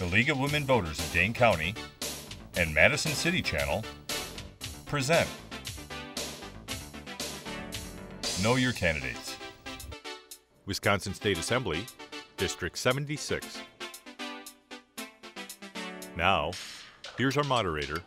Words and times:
the 0.00 0.06
League 0.06 0.30
of 0.30 0.40
Women 0.40 0.64
Voters 0.64 0.98
of 0.98 1.12
Dane 1.12 1.34
County, 1.34 1.74
and 2.56 2.74
Madison 2.74 3.12
City 3.12 3.42
Channel 3.42 3.84
present 4.86 5.28
Know 8.42 8.56
Your 8.56 8.72
Candidates. 8.72 9.36
Wisconsin 10.64 11.12
State 11.12 11.36
Assembly, 11.36 11.84
District 12.38 12.78
76. 12.78 13.58
Now, 16.16 16.52
here's 17.18 17.36
our 17.36 17.44
moderator, 17.44 17.98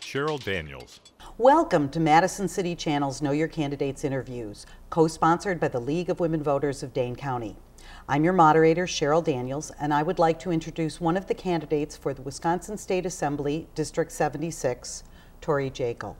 Cheryl 0.00 0.40
Daniels. 0.44 1.00
Welcome 1.38 1.88
to 1.88 1.98
Madison 1.98 2.46
City 2.46 2.76
Channel's 2.76 3.20
Know 3.20 3.32
Your 3.32 3.48
Candidates 3.48 4.04
interviews, 4.04 4.64
co 4.90 5.08
sponsored 5.08 5.58
by 5.58 5.66
the 5.66 5.80
League 5.80 6.08
of 6.08 6.20
Women 6.20 6.44
Voters 6.44 6.84
of 6.84 6.94
Dane 6.94 7.16
County. 7.16 7.56
I'm 8.08 8.24
your 8.24 8.32
moderator, 8.32 8.84
Cheryl 8.84 9.22
Daniels, 9.22 9.70
and 9.78 9.94
I 9.94 10.02
would 10.02 10.18
like 10.18 10.40
to 10.40 10.50
introduce 10.50 11.00
one 11.00 11.16
of 11.16 11.28
the 11.28 11.34
candidates 11.34 11.96
for 11.96 12.12
the 12.12 12.22
Wisconsin 12.22 12.76
State 12.76 13.06
Assembly, 13.06 13.68
District 13.76 14.10
76, 14.10 15.04
Torrey 15.40 15.70
Jaeckle. 15.70 16.16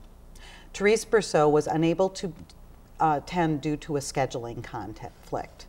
Terese 0.72 1.04
Berceau 1.04 1.50
was 1.50 1.66
unable 1.66 2.08
to 2.10 2.32
uh, 3.00 3.20
attend 3.20 3.62
due 3.62 3.76
to 3.78 3.96
a 3.96 4.00
scheduling 4.00 4.62
conflict. 4.62 5.66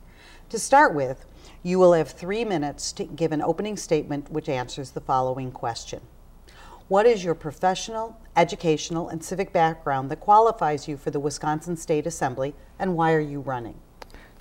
To 0.50 0.60
start 0.60 0.94
with, 0.94 1.26
you 1.64 1.80
will 1.80 1.94
have 1.94 2.12
three 2.12 2.46
minutes 2.46 2.92
to 2.94 3.06
give 3.06 3.32
an 3.32 3.42
opening 3.42 3.76
statement 3.76 4.32
which 4.32 4.48
answers 4.48 4.92
the 4.92 5.02
following 5.02 5.52
question. 5.52 6.02
What 6.90 7.08
is 7.08 7.24
your 7.24 7.34
professional, 7.34 8.20
educational, 8.36 9.10
and 9.10 9.24
civic 9.24 9.52
background 9.52 10.12
that 10.12 10.20
qualifies 10.20 10.88
you 10.88 10.96
for 10.96 11.10
the 11.10 11.20
Wisconsin 11.20 11.76
State 11.76 12.06
Assembly, 12.06 12.54
and 12.78 12.96
why 12.96 13.14
are 13.14 13.20
you 13.20 13.40
running? 13.40 13.80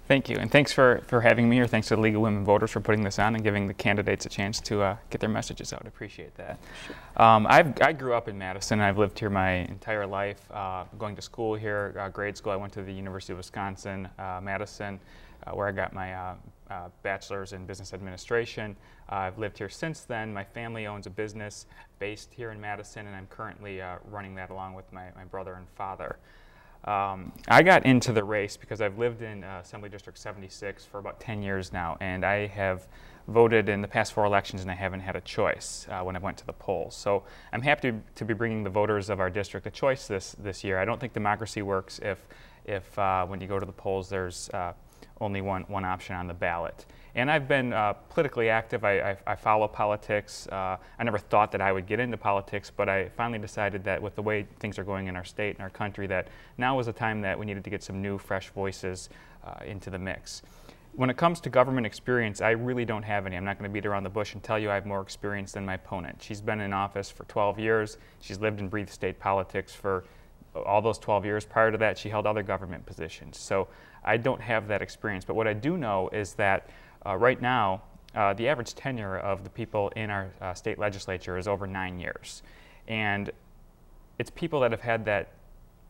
Thank 0.08 0.28
you, 0.28 0.36
and 0.36 0.50
thanks 0.50 0.72
for, 0.72 1.00
for 1.06 1.20
having 1.20 1.48
me, 1.48 1.60
or 1.60 1.66
thanks 1.68 1.88
to 1.88 1.96
the 1.96 2.00
League 2.00 2.16
of 2.16 2.20
Women 2.20 2.44
Voters 2.44 2.72
for 2.72 2.80
putting 2.80 3.04
this 3.04 3.20
on 3.20 3.36
and 3.36 3.44
giving 3.44 3.68
the 3.68 3.74
candidates 3.74 4.26
a 4.26 4.28
chance 4.28 4.60
to 4.62 4.82
uh, 4.82 4.96
get 5.10 5.20
their 5.20 5.30
messages 5.30 5.72
out. 5.72 5.82
I 5.84 5.88
appreciate 5.88 6.34
that. 6.34 6.58
Sure. 6.86 7.24
Um, 7.24 7.46
i 7.48 7.92
grew 7.92 8.12
up 8.12 8.26
in 8.26 8.36
Madison. 8.36 8.80
I've 8.80 8.98
lived 8.98 9.16
here 9.16 9.30
my 9.30 9.50
entire 9.50 10.04
life, 10.04 10.40
uh, 10.50 10.84
going 10.98 11.14
to 11.14 11.22
school 11.22 11.54
here, 11.54 11.94
uh, 11.98 12.08
grade 12.08 12.36
school. 12.36 12.50
I 12.52 12.56
went 12.56 12.72
to 12.72 12.82
the 12.82 12.92
University 12.92 13.32
of 13.32 13.36
Wisconsin, 13.36 14.08
uh, 14.18 14.40
Madison, 14.42 14.98
uh, 15.46 15.52
where 15.52 15.68
I 15.68 15.72
got 15.72 15.92
my 15.92 16.14
uh, 16.14 16.34
bachelor's 17.04 17.52
in 17.52 17.64
business 17.64 17.94
administration. 17.94 18.76
I've 19.08 19.38
lived 19.38 19.56
here 19.56 19.68
since 19.68 20.00
then. 20.00 20.34
My 20.34 20.44
family 20.44 20.88
owns 20.88 21.06
a 21.06 21.10
business 21.10 21.66
based 22.00 22.34
here 22.34 22.50
in 22.50 22.60
Madison, 22.60 23.06
and 23.06 23.14
I'm 23.14 23.28
currently 23.28 23.80
running 24.10 24.34
that 24.34 24.50
along 24.50 24.74
with 24.74 24.92
my, 24.92 25.10
my 25.14 25.24
brother 25.24 25.54
and 25.54 25.68
father. 25.76 26.18
Um, 26.84 27.32
I 27.46 27.62
got 27.62 27.86
into 27.86 28.12
the 28.12 28.24
race 28.24 28.56
because 28.56 28.80
I've 28.80 28.98
lived 28.98 29.22
in 29.22 29.44
uh, 29.44 29.60
Assembly 29.62 29.88
District 29.88 30.18
76 30.18 30.84
for 30.84 30.98
about 30.98 31.20
10 31.20 31.42
years 31.42 31.72
now, 31.72 31.96
and 32.00 32.24
I 32.24 32.46
have 32.46 32.88
voted 33.28 33.68
in 33.68 33.80
the 33.80 33.88
past 33.88 34.12
four 34.12 34.24
elections 34.24 34.62
and 34.62 34.70
I 34.70 34.74
haven't 34.74 35.00
had 35.00 35.14
a 35.14 35.20
choice 35.20 35.86
uh, 35.88 36.02
when 36.02 36.16
I 36.16 36.18
went 36.18 36.36
to 36.38 36.46
the 36.46 36.52
polls. 36.52 36.96
So 36.96 37.22
I'm 37.52 37.62
happy 37.62 37.94
to, 38.16 38.24
be 38.24 38.34
bringing 38.34 38.64
the 38.64 38.70
voters 38.70 39.10
of 39.10 39.20
our 39.20 39.30
district 39.30 39.66
a 39.66 39.70
choice 39.70 40.08
this, 40.08 40.34
this 40.38 40.64
year. 40.64 40.78
I 40.78 40.84
don't 40.84 41.00
think 41.00 41.12
democracy 41.12 41.62
works 41.62 42.00
if, 42.02 42.26
if 42.64 42.98
uh, 42.98 43.24
when 43.26 43.40
you 43.40 43.46
go 43.46 43.60
to 43.60 43.66
the 43.66 43.72
polls 43.72 44.08
there's 44.08 44.50
uh, 44.50 44.72
only 45.20 45.40
one, 45.40 45.62
one 45.68 45.84
option 45.84 46.16
on 46.16 46.26
the 46.26 46.34
ballot. 46.34 46.84
And 47.14 47.30
I've 47.30 47.46
been 47.46 47.72
uh, 47.74 47.92
politically 47.92 48.48
active. 48.48 48.84
I, 48.84 49.00
I, 49.00 49.16
I 49.26 49.34
follow 49.36 49.68
politics. 49.68 50.48
Uh, 50.48 50.78
I 50.98 51.04
never 51.04 51.18
thought 51.18 51.52
that 51.52 51.60
I 51.60 51.70
would 51.70 51.86
get 51.86 52.00
into 52.00 52.16
politics, 52.16 52.70
but 52.74 52.88
I 52.88 53.10
finally 53.10 53.38
decided 53.38 53.84
that 53.84 54.00
with 54.00 54.14
the 54.14 54.22
way 54.22 54.46
things 54.60 54.78
are 54.78 54.84
going 54.84 55.08
in 55.08 55.16
our 55.16 55.24
state 55.24 55.56
and 55.56 55.62
our 55.62 55.70
country, 55.70 56.06
that 56.06 56.28
now 56.56 56.76
was 56.76 56.88
a 56.88 56.92
time 56.92 57.20
that 57.22 57.38
we 57.38 57.44
needed 57.44 57.64
to 57.64 57.70
get 57.70 57.82
some 57.82 58.00
new, 58.00 58.16
fresh 58.16 58.48
voices 58.50 59.10
uh, 59.44 59.64
into 59.66 59.90
the 59.90 59.98
mix. 59.98 60.42
When 60.94 61.10
it 61.10 61.16
comes 61.16 61.40
to 61.40 61.50
government 61.50 61.86
experience, 61.86 62.40
I 62.40 62.50
really 62.50 62.84
don't 62.84 63.02
have 63.02 63.26
any. 63.26 63.36
I'm 63.36 63.44
not 63.44 63.58
going 63.58 63.70
to 63.70 63.72
beat 63.72 63.86
around 63.86 64.04
the 64.04 64.10
bush 64.10 64.34
and 64.34 64.42
tell 64.42 64.58
you 64.58 64.70
I 64.70 64.74
have 64.74 64.86
more 64.86 65.00
experience 65.00 65.52
than 65.52 65.66
my 65.66 65.74
opponent. 65.74 66.22
She's 66.22 66.40
been 66.40 66.60
in 66.60 66.72
office 66.72 67.10
for 67.10 67.24
12 67.24 67.58
years. 67.58 67.98
She's 68.20 68.40
lived 68.40 68.60
and 68.60 68.70
breathed 68.70 68.90
state 68.90 69.18
politics 69.18 69.74
for 69.74 70.04
all 70.54 70.82
those 70.82 70.98
12 70.98 71.24
years. 71.24 71.44
Prior 71.44 71.70
to 71.70 71.78
that, 71.78 71.96
she 71.96 72.08
held 72.08 72.26
other 72.26 72.42
government 72.42 72.84
positions. 72.84 73.38
So 73.38 73.68
I 74.04 74.16
don't 74.16 74.40
have 74.40 74.68
that 74.68 74.82
experience. 74.82 75.24
But 75.24 75.34
what 75.34 75.48
I 75.48 75.54
do 75.54 75.76
know 75.76 76.08
is 76.10 76.34
that 76.34 76.68
right 77.06 77.40
now, 77.40 77.82
uh, 78.14 78.34
the 78.34 78.48
average 78.48 78.74
tenure 78.74 79.16
of 79.18 79.44
the 79.44 79.50
people 79.50 79.88
in 79.96 80.10
our 80.10 80.30
uh, 80.40 80.54
state 80.54 80.78
legislature 80.78 81.38
is 81.38 81.48
over 81.48 81.66
nine 81.66 81.98
years. 81.98 82.42
And 82.88 83.30
it's 84.18 84.30
people 84.30 84.60
that 84.60 84.70
have 84.70 84.82
had 84.82 85.04
that 85.06 85.32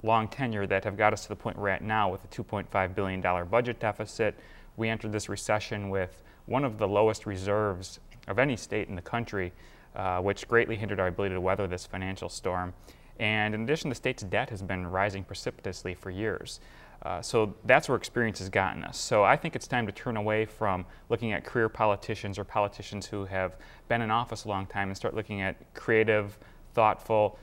long 0.02 0.28
tenure 0.28 0.66
that 0.66 0.84
have 0.84 0.96
got 0.96 1.12
us 1.12 1.22
to 1.22 1.28
the 1.28 1.36
point 1.36 1.58
we're 1.58 1.68
at 1.68 1.82
now 1.82 2.10
with 2.10 2.24
a 2.24 2.28
$2.5 2.28 2.94
billion 2.94 3.48
budget 3.48 3.80
deficit. 3.80 4.36
We 4.76 4.88
entered 4.88 5.12
this 5.12 5.28
recession 5.28 5.90
with 5.90 6.22
one 6.46 6.64
of 6.64 6.78
the 6.78 6.88
lowest 6.88 7.26
reserves 7.26 8.00
of 8.28 8.38
any 8.38 8.56
state 8.56 8.88
in 8.88 8.94
the 8.94 9.02
country, 9.02 9.52
uh, 9.94 10.20
which 10.20 10.48
greatly 10.48 10.76
hindered 10.76 11.00
our 11.00 11.08
ability 11.08 11.34
to 11.34 11.40
weather 11.40 11.66
this 11.66 11.86
financial 11.86 12.28
storm. 12.28 12.72
And 13.18 13.54
in 13.54 13.62
addition, 13.62 13.88
the 13.88 13.94
state's 13.94 14.22
debt 14.22 14.50
has 14.50 14.62
been 14.62 14.86
rising 14.86 15.22
precipitously 15.22 15.94
for 15.94 16.10
years. 16.10 16.60
Uh, 17.04 17.20
so 17.20 17.54
that's 17.64 17.88
where 17.88 17.96
experience 17.96 18.38
has 18.38 18.48
gotten 18.48 18.84
us. 18.84 18.96
So 18.96 19.24
I 19.24 19.36
think 19.36 19.56
it's 19.56 19.66
time 19.66 19.86
to 19.86 19.92
turn 19.92 20.16
away 20.16 20.44
from 20.44 20.84
looking 21.08 21.32
at 21.32 21.44
career 21.44 21.68
politicians 21.68 22.38
or 22.38 22.44
politicians 22.44 23.06
who 23.06 23.24
have 23.24 23.56
been 23.88 24.02
in 24.02 24.10
office 24.10 24.44
a 24.44 24.48
long 24.48 24.66
time 24.66 24.88
and 24.88 24.96
start 24.96 25.14
looking 25.14 25.40
at 25.40 25.74
creative, 25.74 26.38
thoughtful 26.74 27.38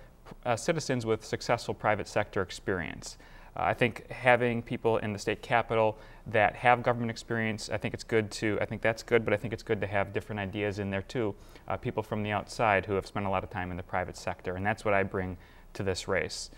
uh, 0.45 0.55
citizens 0.55 1.05
with 1.05 1.25
successful 1.25 1.73
private 1.73 2.07
sector 2.07 2.41
experience. 2.41 3.17
Uh, 3.55 3.63
I 3.63 3.73
think 3.73 4.09
having 4.09 4.61
people 4.61 4.97
in 4.97 5.11
the 5.11 5.19
state 5.19 5.41
capital 5.41 5.97
that 6.27 6.55
have 6.55 6.81
government 6.81 7.11
experience, 7.11 7.69
I 7.69 7.77
think 7.77 7.93
it's 7.93 8.03
good 8.03 8.31
to, 8.31 8.57
I 8.61 8.65
think 8.65 8.81
that's 8.81 9.03
good, 9.03 9.25
but 9.25 9.33
I 9.33 9.37
think 9.37 9.53
it's 9.53 9.63
good 9.63 9.81
to 9.81 9.87
have 9.87 10.13
different 10.13 10.39
ideas 10.39 10.79
in 10.79 10.89
there 10.89 11.01
too. 11.01 11.35
Uh, 11.67 11.75
people 11.75 12.03
from 12.03 12.23
the 12.23 12.31
outside 12.31 12.85
who 12.85 12.93
have 12.93 13.05
spent 13.05 13.25
a 13.25 13.29
lot 13.29 13.43
of 13.43 13.49
time 13.49 13.71
in 13.71 13.77
the 13.77 13.83
private 13.83 14.15
sector, 14.15 14.55
and 14.55 14.65
that's 14.65 14.85
what 14.85 14.93
I 14.93 15.03
bring 15.03 15.37
to 15.73 15.83
this 15.83 16.07
race. 16.07 16.49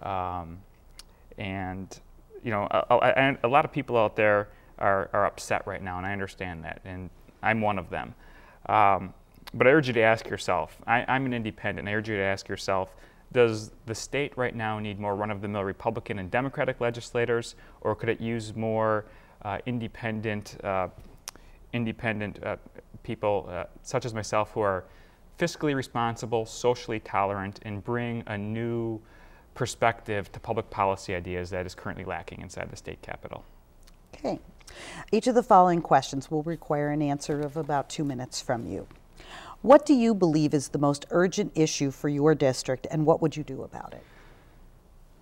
Um, 0.00 0.60
and 1.36 1.98
you 2.42 2.50
know, 2.50 2.66
a, 2.70 2.84
a, 2.90 3.36
a, 3.44 3.48
lot 3.48 3.64
of 3.64 3.72
people 3.72 3.96
out 3.96 4.16
there 4.16 4.48
are, 4.78 5.10
are 5.12 5.26
upset 5.26 5.66
right 5.66 5.82
now, 5.82 5.98
and 5.98 6.06
I 6.06 6.12
understand 6.12 6.64
that, 6.64 6.80
and 6.84 7.10
I'm 7.42 7.60
one 7.60 7.78
of 7.78 7.90
them. 7.90 8.14
Um, 8.68 9.14
but 9.54 9.66
I 9.66 9.70
urge 9.70 9.86
you 9.86 9.92
to 9.94 10.00
ask 10.00 10.28
yourself 10.28 10.76
I, 10.86 11.04
I'm 11.08 11.26
an 11.26 11.32
independent. 11.32 11.88
I 11.88 11.94
urge 11.94 12.08
you 12.08 12.16
to 12.16 12.22
ask 12.22 12.48
yourself 12.48 12.94
does 13.32 13.72
the 13.86 13.94
state 13.94 14.32
right 14.36 14.54
now 14.54 14.78
need 14.78 15.00
more 15.00 15.16
run 15.16 15.30
of 15.30 15.40
the 15.40 15.48
mill 15.48 15.64
Republican 15.64 16.18
and 16.18 16.30
Democratic 16.30 16.80
legislators, 16.80 17.54
or 17.80 17.94
could 17.94 18.08
it 18.08 18.20
use 18.20 18.54
more 18.54 19.04
uh, 19.42 19.58
independent, 19.66 20.56
uh, 20.64 20.88
independent 21.72 22.42
uh, 22.42 22.56
people 23.02 23.48
uh, 23.50 23.64
such 23.82 24.04
as 24.04 24.14
myself 24.14 24.52
who 24.52 24.60
are 24.60 24.84
fiscally 25.38 25.74
responsible, 25.74 26.46
socially 26.46 27.00
tolerant, 27.00 27.60
and 27.62 27.84
bring 27.84 28.22
a 28.26 28.38
new 28.38 29.00
perspective 29.56 30.30
to 30.30 30.38
public 30.38 30.70
policy 30.70 31.14
ideas 31.14 31.50
that 31.50 31.66
is 31.66 31.74
currently 31.74 32.04
lacking 32.04 32.40
inside 32.42 32.70
the 32.70 32.76
state 32.76 33.02
capitol. 33.02 33.44
Okay. 34.14 34.38
Each 35.10 35.26
of 35.26 35.34
the 35.34 35.42
following 35.42 35.80
questions 35.80 36.30
will 36.30 36.42
require 36.42 36.90
an 36.90 37.02
answer 37.02 37.40
of 37.40 37.56
about 37.56 37.88
two 37.88 38.04
minutes 38.04 38.40
from 38.40 38.66
you. 38.70 38.86
What 39.62 39.86
do 39.86 39.94
you 39.94 40.14
believe 40.14 40.54
is 40.54 40.68
the 40.68 40.78
most 40.78 41.06
urgent 41.10 41.52
issue 41.54 41.90
for 41.90 42.08
your 42.08 42.34
district, 42.34 42.86
and 42.90 43.04
what 43.04 43.20
would 43.20 43.36
you 43.36 43.42
do 43.42 43.62
about 43.62 43.94
it? 43.94 44.04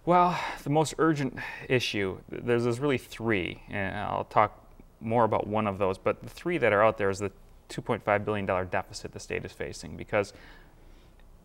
Well, 0.04 0.38
the 0.64 0.70
most 0.70 0.94
urgent 0.98 1.38
issue, 1.68 2.18
there's, 2.28 2.64
there's 2.64 2.80
really 2.80 2.98
three, 2.98 3.62
and 3.70 3.96
I'll 3.96 4.24
talk 4.24 4.60
more 5.00 5.24
about 5.24 5.46
one 5.46 5.66
of 5.66 5.78
those, 5.78 5.96
but 5.96 6.22
the 6.22 6.28
three 6.28 6.58
that 6.58 6.72
are 6.72 6.82
out 6.82 6.98
there 6.98 7.08
is 7.08 7.20
the 7.20 7.30
$2.5 7.70 8.24
billion 8.24 8.46
deficit 8.68 9.12
the 9.12 9.20
state 9.20 9.44
is 9.44 9.52
facing 9.52 9.96
because 9.96 10.32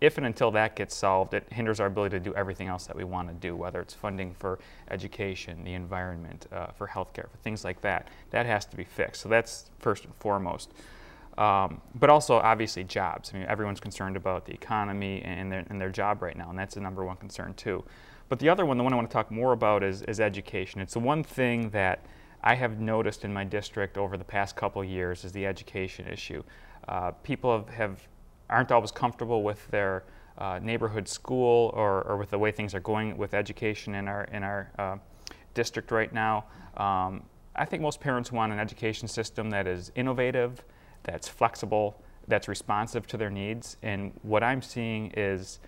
if 0.02 0.18
and 0.18 0.26
until 0.26 0.52
that 0.52 0.76
gets 0.76 0.96
solved, 0.96 1.34
it 1.34 1.52
hinders 1.52 1.80
our 1.80 1.88
ability 1.88 2.18
to 2.18 2.24
do 2.24 2.34
everything 2.36 2.68
else 2.68 2.86
that 2.88 2.96
we 2.96 3.04
want 3.04 3.28
to 3.28 3.34
do, 3.34 3.56
whether 3.56 3.82
it's 3.82 3.94
funding 3.94 4.34
for 4.34 4.60
education, 4.90 5.64
the 5.64 5.74
environment, 5.74 6.48
uh, 6.52 6.68
for 6.68 6.88
healthcare, 6.88 7.30
for 7.30 7.38
things 7.44 7.66
like 7.66 7.82
that. 7.82 8.08
That 8.32 8.46
has 8.46 8.66
to 8.68 8.78
be 8.78 8.86
fixed. 8.86 9.22
So 9.22 9.30
that's 9.30 9.70
first 9.80 10.06
and 10.06 10.14
foremost. 10.16 10.72
Um, 11.38 11.82
but 11.96 12.10
also, 12.10 12.36
obviously, 12.36 12.84
jobs. 12.84 13.32
I 13.34 13.40
mean, 13.40 13.48
everyone's 13.48 13.80
concerned 13.80 14.18
about 14.18 14.46
the 14.46 14.54
economy 14.54 15.22
and 15.24 15.52
their, 15.52 15.66
and 15.70 15.80
their 15.80 15.90
job 15.90 16.22
right 16.22 16.36
now, 16.38 16.50
and 16.50 16.60
that's 16.60 16.76
the 16.76 16.82
number 16.82 17.04
one 17.06 17.16
concern, 17.18 17.54
too. 17.54 17.84
But 18.28 18.40
the 18.40 18.50
other 18.50 18.66
one, 18.66 18.78
the 18.78 18.84
one 18.84 18.94
I 18.94 18.96
want 18.96 19.10
to 19.10 19.14
talk 19.14 19.32
more 19.32 19.54
about, 19.54 19.82
is, 19.84 20.02
is 20.04 20.20
education. 20.20 20.82
It's 20.82 20.94
the 20.94 21.00
one 21.00 21.24
thing 21.24 21.70
that 21.70 22.06
I 22.44 22.56
have 22.56 22.80
noticed 22.80 23.26
in 23.26 23.34
my 23.34 23.44
district 23.44 23.98
over 23.98 24.18
the 24.18 24.24
past 24.24 24.56
couple 24.56 24.84
years 24.84 25.24
is 25.24 25.32
the 25.32 25.46
education 25.46 26.08
issue. 26.08 26.44
Uh, 26.88 27.12
people 27.12 27.52
have, 27.52 27.70
have 27.70 28.08
aren't 28.50 28.72
always 28.72 28.92
comfortable 28.92 29.44
with 29.44 29.68
their 29.70 30.04
uh, 30.38 30.60
neighborhood 30.62 31.08
school 31.08 31.72
or, 31.76 32.02
or, 32.04 32.18
with 32.18 32.30
the 32.30 32.40
way 32.40 32.52
things 32.52 32.74
are 32.74 32.80
going 32.80 33.18
with 33.18 33.34
education 33.34 33.94
in 33.96 34.08
our, 34.08 34.24
in 34.26 34.42
our 34.42 34.72
uh, 34.80 34.96
district 35.54 35.92
right 35.92 36.14
now. 36.14 36.46
Um, 36.78 37.24
I 37.56 37.66
think 37.66 37.82
most 37.82 38.00
parents 38.00 38.32
want 38.32 38.54
an 38.54 38.60
education 38.60 39.08
system 39.08 39.50
that 39.50 39.68
is 39.68 39.92
innovative, 39.96 40.64
that's 41.04 41.28
flexible, 41.28 42.02
that's 42.28 42.48
responsive 42.48 43.06
to 43.08 43.18
their 43.18 43.30
needs. 43.30 43.76
And 43.84 44.14
what 44.22 44.44
I'm 44.44 44.62
seeing 44.62 45.12
is, 45.18 45.60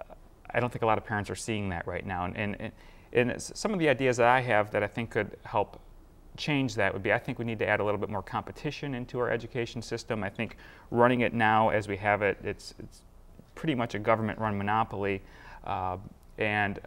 uh, 0.00 0.14
I 0.50 0.58
don't 0.58 0.72
think 0.72 0.82
a 0.82 0.86
lot 0.86 0.98
of 0.98 1.04
parents 1.04 1.30
are 1.30 1.36
seeing 1.36 1.68
that 1.68 1.86
right 1.86 2.04
now. 2.04 2.24
And, 2.24 2.60
and, 2.60 2.72
and 3.12 3.40
some 3.40 3.72
of 3.72 3.78
the 3.78 3.88
ideas 3.88 4.16
that 4.16 4.26
I 4.26 4.40
have 4.40 4.72
that 4.72 4.82
I 4.82 4.88
think 4.88 5.10
could 5.10 5.36
help 5.44 5.80
change 6.38 6.74
that 6.76 6.92
would 6.92 7.02
be 7.02 7.12
I 7.12 7.18
think 7.18 7.38
we 7.38 7.44
need 7.44 7.58
to 7.58 7.68
add 7.68 7.80
a 7.80 7.84
little 7.84 8.00
bit 8.00 8.08
more 8.08 8.22
competition 8.22 8.94
into 8.94 9.18
our 9.18 9.30
education 9.30 9.82
system. 9.82 10.24
I 10.24 10.30
think 10.30 10.56
running 10.90 11.20
it 11.20 11.34
now 11.34 11.68
as 11.68 11.88
we 11.88 11.96
have 11.98 12.22
it, 12.22 12.38
it's, 12.42 12.74
it's 12.78 13.02
pretty 13.54 13.74
much 13.74 13.94
a 13.94 13.98
government 13.98 14.38
run 14.38 14.56
monopoly. 14.56 15.20
Uh, 15.64 15.98
and 16.38 16.80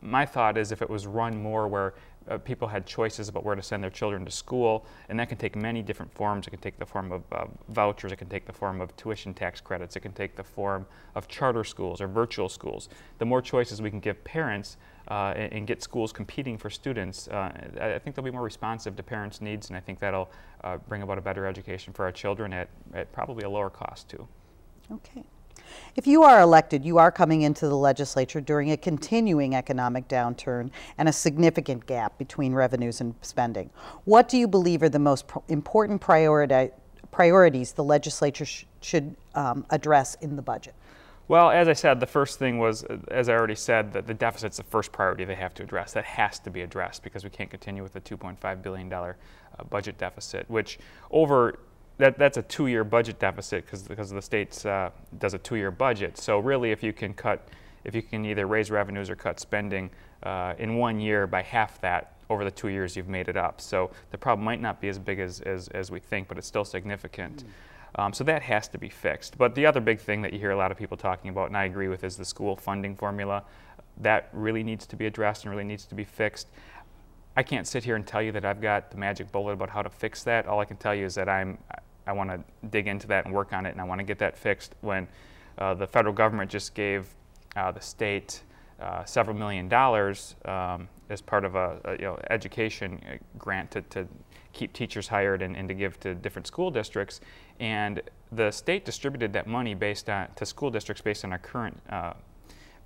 my 0.00 0.26
thought 0.26 0.58
is 0.58 0.72
if 0.72 0.82
it 0.82 0.90
was 0.90 1.06
run 1.06 1.40
more 1.40 1.68
where 1.68 1.94
uh, 2.28 2.38
people 2.38 2.68
had 2.68 2.86
choices 2.86 3.28
about 3.28 3.44
where 3.44 3.54
to 3.54 3.62
send 3.62 3.82
their 3.82 3.90
children 3.90 4.24
to 4.24 4.30
school, 4.30 4.86
and 5.08 5.20
that 5.20 5.28
can 5.28 5.36
take 5.36 5.54
many 5.56 5.82
different 5.82 6.12
forms. 6.12 6.46
It 6.46 6.50
can 6.50 6.58
take 6.58 6.78
the 6.78 6.86
form 6.86 7.12
of 7.12 7.22
uh, 7.32 7.44
vouchers, 7.68 8.12
it 8.12 8.16
can 8.16 8.28
take 8.28 8.46
the 8.46 8.52
form 8.52 8.80
of 8.80 8.96
tuition 8.96 9.34
tax 9.34 9.60
credits, 9.60 9.96
it 9.96 10.00
can 10.00 10.12
take 10.12 10.36
the 10.36 10.42
form 10.42 10.86
of 11.14 11.28
charter 11.28 11.64
schools 11.64 12.00
or 12.00 12.08
virtual 12.08 12.48
schools. 12.48 12.88
The 13.18 13.26
more 13.26 13.42
choices 13.42 13.82
we 13.82 13.90
can 13.90 14.00
give 14.00 14.24
parents 14.24 14.76
uh, 15.08 15.34
and, 15.36 15.52
and, 15.52 15.66
get 15.66 15.82
schools 15.82 16.12
competing 16.12 16.56
for 16.56 16.70
students, 16.70 17.28
uh, 17.28 17.52
I, 17.80 17.98
think 17.98 18.16
they'll 18.16 18.24
be 18.24 18.30
more 18.30 18.42
responsive 18.42 18.96
to 18.96 19.02
parents' 19.02 19.40
needs, 19.40 19.68
and 19.68 19.76
I 19.76 19.80
think 19.80 19.98
that'll 19.98 20.30
uh, 20.62 20.78
bring 20.88 21.02
about 21.02 21.18
a 21.18 21.20
better 21.20 21.46
education 21.46 21.92
for 21.92 22.04
our 22.04 22.12
children 22.12 22.52
at, 22.52 22.68
at 22.94 23.12
probably 23.12 23.44
a 23.44 23.50
lower 23.50 23.70
cost, 23.70 24.08
too. 24.08 24.26
Okay. 24.90 25.24
If 25.96 26.06
you 26.06 26.22
are 26.22 26.40
elected, 26.40 26.84
you 26.84 26.98
are 26.98 27.12
coming 27.12 27.42
into 27.42 27.68
the 27.68 27.76
legislature 27.76 28.40
during 28.40 28.72
a 28.72 28.76
continuing 28.76 29.54
economic 29.54 30.08
downturn 30.08 30.70
and 30.98 31.08
a 31.08 31.12
significant 31.12 31.86
gap 31.86 32.18
between 32.18 32.52
revenues 32.52 33.00
and 33.00 33.14
spending. 33.22 33.70
What 34.04 34.28
do 34.28 34.36
you 34.36 34.48
believe 34.48 34.82
are 34.82 34.88
the 34.88 34.98
most 34.98 35.26
important 35.48 36.00
priority, 36.00 36.70
priorities 37.12 37.72
the 37.72 37.84
legislature 37.84 38.44
sh 38.44 38.64
should 38.80 39.16
um, 39.34 39.64
address 39.70 40.16
in 40.16 40.36
the 40.36 40.42
budget? 40.42 40.74
Well, 41.26 41.50
as 41.50 41.68
I 41.68 41.72
said, 41.72 42.00
the 42.00 42.06
first 42.06 42.38
thing 42.38 42.58
was, 42.58 42.84
as 43.08 43.28
I 43.28 43.34
already 43.34 43.54
said, 43.54 43.94
that 43.94 44.06
the 44.06 44.12
deficit's 44.12 44.58
the 44.58 44.62
first 44.62 44.92
priority 44.92 45.24
they 45.24 45.34
have 45.34 45.54
to 45.54 45.62
address. 45.62 45.92
That 45.94 46.04
has 46.04 46.38
to 46.40 46.50
be 46.50 46.60
addressed 46.60 47.02
because 47.02 47.24
we 47.24 47.30
can't 47.30 47.48
continue 47.48 47.82
with 47.82 47.96
a 47.96 48.00
$2.5 48.00 48.62
billion 48.62 48.92
uh, 48.92 49.14
budget 49.70 49.96
deficit, 49.96 50.48
which 50.50 50.78
over 51.10 51.58
that, 51.96 52.18
that's 52.18 52.36
a 52.36 52.42
two-year 52.42 52.84
budget 52.84 53.18
deficit 53.18 53.64
because 53.64 53.82
because 53.84 54.10
the 54.10 54.20
states 54.20 54.66
uh, 54.66 54.90
does 55.18 55.32
a 55.32 55.38
two-year 55.38 55.70
budget. 55.70 56.18
So 56.18 56.40
really, 56.40 56.72
if 56.72 56.82
you 56.82 56.92
can 56.92 57.14
cut, 57.14 57.48
if 57.84 57.94
you 57.94 58.02
can 58.02 58.24
either 58.26 58.46
raise 58.46 58.70
revenues 58.70 59.08
or 59.08 59.16
cut 59.16 59.40
spending 59.40 59.90
uh, 60.24 60.54
in 60.58 60.76
one 60.76 61.00
year 61.00 61.26
by 61.26 61.42
half 61.42 61.80
that 61.80 62.16
over 62.28 62.44
the 62.44 62.50
two 62.50 62.68
years, 62.68 62.96
you've 62.96 63.08
made 63.08 63.28
it 63.28 63.36
up. 63.36 63.60
So 63.60 63.90
the 64.10 64.18
problem 64.18 64.44
might 64.44 64.60
not 64.60 64.80
be 64.80 64.88
as 64.88 64.98
big 64.98 65.20
as 65.20 65.40
as, 65.40 65.68
as 65.68 65.90
we 65.90 66.00
think, 66.00 66.28
but 66.28 66.36
it's 66.36 66.48
still 66.48 66.64
significant. 66.64 67.44
Mm. 67.44 67.48
Um, 67.96 68.12
so 68.12 68.24
that 68.24 68.42
has 68.42 68.68
to 68.68 68.78
be 68.78 68.88
fixed. 68.88 69.38
But 69.38 69.54
the 69.54 69.66
other 69.66 69.80
big 69.80 70.00
thing 70.00 70.22
that 70.22 70.32
you 70.32 70.38
hear 70.38 70.50
a 70.50 70.56
lot 70.56 70.72
of 70.72 70.78
people 70.78 70.96
talking 70.96 71.30
about, 71.30 71.48
and 71.48 71.56
I 71.56 71.64
agree 71.64 71.88
with, 71.88 72.02
is 72.04 72.16
the 72.16 72.24
school 72.24 72.56
funding 72.56 72.96
formula. 72.96 73.44
That 73.98 74.28
really 74.32 74.64
needs 74.64 74.86
to 74.86 74.96
be 74.96 75.06
addressed 75.06 75.44
and 75.44 75.52
really 75.52 75.64
needs 75.64 75.84
to 75.86 75.94
be 75.94 76.04
fixed. 76.04 76.48
I 77.36 77.42
can't 77.42 77.66
sit 77.66 77.84
here 77.84 77.96
and 77.96 78.06
tell 78.06 78.22
you 78.22 78.32
that 78.32 78.44
I've 78.44 78.60
got 78.60 78.90
the 78.90 78.96
magic 78.96 79.30
bullet 79.32 79.52
about 79.52 79.70
how 79.70 79.82
to 79.82 79.90
fix 79.90 80.22
that. 80.24 80.46
All 80.46 80.60
I 80.60 80.64
can 80.64 80.76
tell 80.76 80.94
you 80.94 81.04
is 81.04 81.14
that 81.14 81.28
I'm, 81.28 81.58
I 82.06 82.12
want 82.12 82.30
to 82.30 82.40
dig 82.68 82.86
into 82.86 83.06
that 83.08 83.24
and 83.24 83.34
work 83.34 83.52
on 83.52 83.66
it, 83.66 83.70
and 83.70 83.80
I 83.80 83.84
want 83.84 84.00
to 84.00 84.04
get 84.04 84.18
that 84.18 84.36
fixed. 84.36 84.74
When 84.80 85.08
uh, 85.58 85.74
the 85.74 85.86
federal 85.86 86.14
government 86.14 86.50
just 86.50 86.74
gave 86.74 87.08
uh, 87.56 87.70
the 87.72 87.80
state 87.80 88.42
uh, 88.80 89.04
several 89.04 89.36
million 89.36 89.68
dollars 89.68 90.34
um, 90.44 90.88
as 91.08 91.20
part 91.20 91.44
of 91.44 91.54
a, 91.54 91.78
a, 91.84 91.92
you 91.92 92.02
know 92.02 92.18
education 92.30 93.00
uh, 93.08 93.16
grant 93.38 93.70
to, 93.70 93.82
to 93.82 94.06
keep 94.52 94.72
teachers 94.72 95.08
hired 95.08 95.42
and, 95.42 95.56
and, 95.56 95.68
to 95.68 95.74
give 95.74 95.98
to 96.00 96.14
different 96.14 96.46
school 96.46 96.70
districts, 96.70 97.20
and 97.60 98.02
the 98.32 98.50
state 98.50 98.84
distributed 98.84 99.32
that 99.32 99.46
money 99.46 99.74
based 99.74 100.10
on 100.10 100.28
to 100.36 100.46
school 100.46 100.70
districts 100.70 101.00
based 101.00 101.24
on 101.24 101.32
our 101.32 101.38
current 101.38 101.80
uh, 101.88 102.14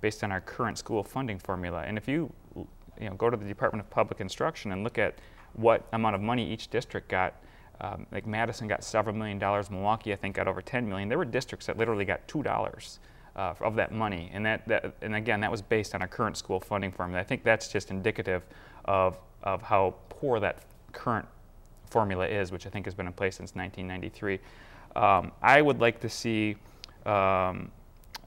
based 0.01 0.23
on 0.23 0.31
our 0.31 0.41
current 0.41 0.77
school 0.77 1.03
funding 1.03 1.39
formula. 1.39 1.83
And 1.85 1.97
if 1.97 2.07
you 2.07 2.31
you 2.55 3.09
know, 3.09 3.15
go 3.15 3.29
to 3.29 3.37
the 3.37 3.45
Department 3.45 3.83
of 3.83 3.89
Public 3.89 4.21
Instruction 4.21 4.71
and 4.71 4.83
look 4.83 4.97
at 4.97 5.15
what 5.53 5.87
amount 5.93 6.15
of 6.15 6.21
money 6.21 6.49
each 6.49 6.69
district 6.69 7.09
got. 7.09 7.35
Um, 7.81 8.05
like 8.11 8.27
Madison 8.27 8.67
got 8.67 8.83
several 8.83 9.15
million 9.15 9.39
dollars, 9.39 9.71
Milwaukee 9.71 10.11
I 10.11 10.17
think 10.17 10.35
got 10.35 10.49
over 10.49 10.61
10 10.61 10.89
million. 10.89 11.07
There 11.07 11.17
were 11.17 11.23
districts 11.23 11.65
that 11.67 11.77
literally 11.77 12.03
got 12.03 12.27
two 12.27 12.43
dollars 12.43 12.99
uh, 13.37 13.53
of 13.61 13.75
that 13.75 13.93
money, 13.93 14.29
and 14.33 14.45
that, 14.45 14.67
that 14.67 14.95
and 15.01 15.15
again 15.15 15.39
that 15.39 15.49
was 15.49 15.61
based 15.61 15.95
on 15.95 16.01
a 16.01 16.07
current 16.07 16.35
school 16.35 16.59
funding 16.59 16.91
formula. 16.91 17.21
I 17.21 17.23
think 17.23 17.45
that's 17.45 17.69
just 17.69 17.89
indicative 17.89 18.43
of 18.83 19.17
of 19.43 19.61
how 19.61 19.95
poor 20.09 20.41
that 20.41 20.63
current 20.91 21.25
formula 21.89 22.27
is, 22.27 22.51
which 22.51 22.65
I 22.65 22.69
think 22.69 22.85
has 22.85 22.95
been 22.95 23.07
in 23.07 23.13
place 23.13 23.35
since 23.35 23.55
1993. 23.55 24.39
Um, 24.95 25.31
I 25.41 25.61
would 25.61 25.79
like 25.79 25.99
to 26.01 26.09
see 26.09 26.55
um, 27.05 27.71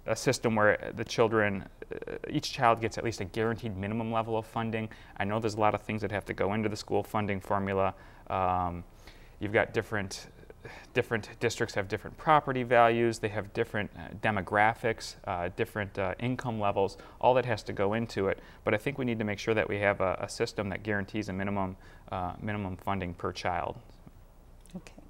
a 0.06 0.16
system 0.16 0.54
where 0.54 0.92
the 0.96 1.04
children 1.04 1.64
uh, 1.92 2.16
each 2.30 2.52
child 2.52 2.80
gets 2.80 2.98
at 2.98 3.04
least 3.04 3.20
a 3.20 3.24
guaranteed 3.24 3.76
minimum 3.76 4.12
level 4.12 4.36
of 4.36 4.46
funding. 4.46 4.88
I 5.18 5.24
know 5.24 5.38
there's 5.40 5.54
a 5.54 5.60
lot 5.60 5.74
of 5.74 5.82
things 5.82 6.00
that 6.02 6.10
have 6.10 6.24
to 6.26 6.34
go 6.34 6.54
into 6.54 6.68
the 6.68 6.76
school 6.76 7.02
funding 7.02 7.40
formula. 7.40 7.94
Um, 8.28 8.84
you've 9.40 9.52
got 9.52 9.74
different 9.74 10.28
different 10.94 11.28
districts 11.40 11.74
have 11.74 11.88
different 11.88 12.16
property 12.16 12.62
values, 12.62 13.18
they 13.18 13.28
have 13.28 13.52
different 13.52 13.90
uh, 13.96 14.14
demographics, 14.22 15.16
uh, 15.26 15.50
different 15.56 15.98
uh, 15.98 16.14
income 16.20 16.60
levels, 16.60 16.96
all 17.20 17.34
that 17.34 17.44
has 17.44 17.62
to 17.64 17.72
go 17.72 17.94
into 17.94 18.28
it. 18.28 18.38
But 18.64 18.74
I 18.74 18.78
think 18.78 18.98
we 18.98 19.04
need 19.04 19.18
to 19.18 19.24
make 19.24 19.38
sure 19.38 19.54
that 19.54 19.68
we 19.68 19.78
have 19.78 20.00
a, 20.00 20.18
a 20.20 20.28
system 20.28 20.68
that 20.70 20.82
guarantees 20.82 21.28
a 21.28 21.32
minimum, 21.32 21.76
uh, 22.10 22.34
minimum 22.40 22.76
funding 22.76 23.14
per 23.14 23.32
child. 23.32 23.76
Okay. 24.76 25.01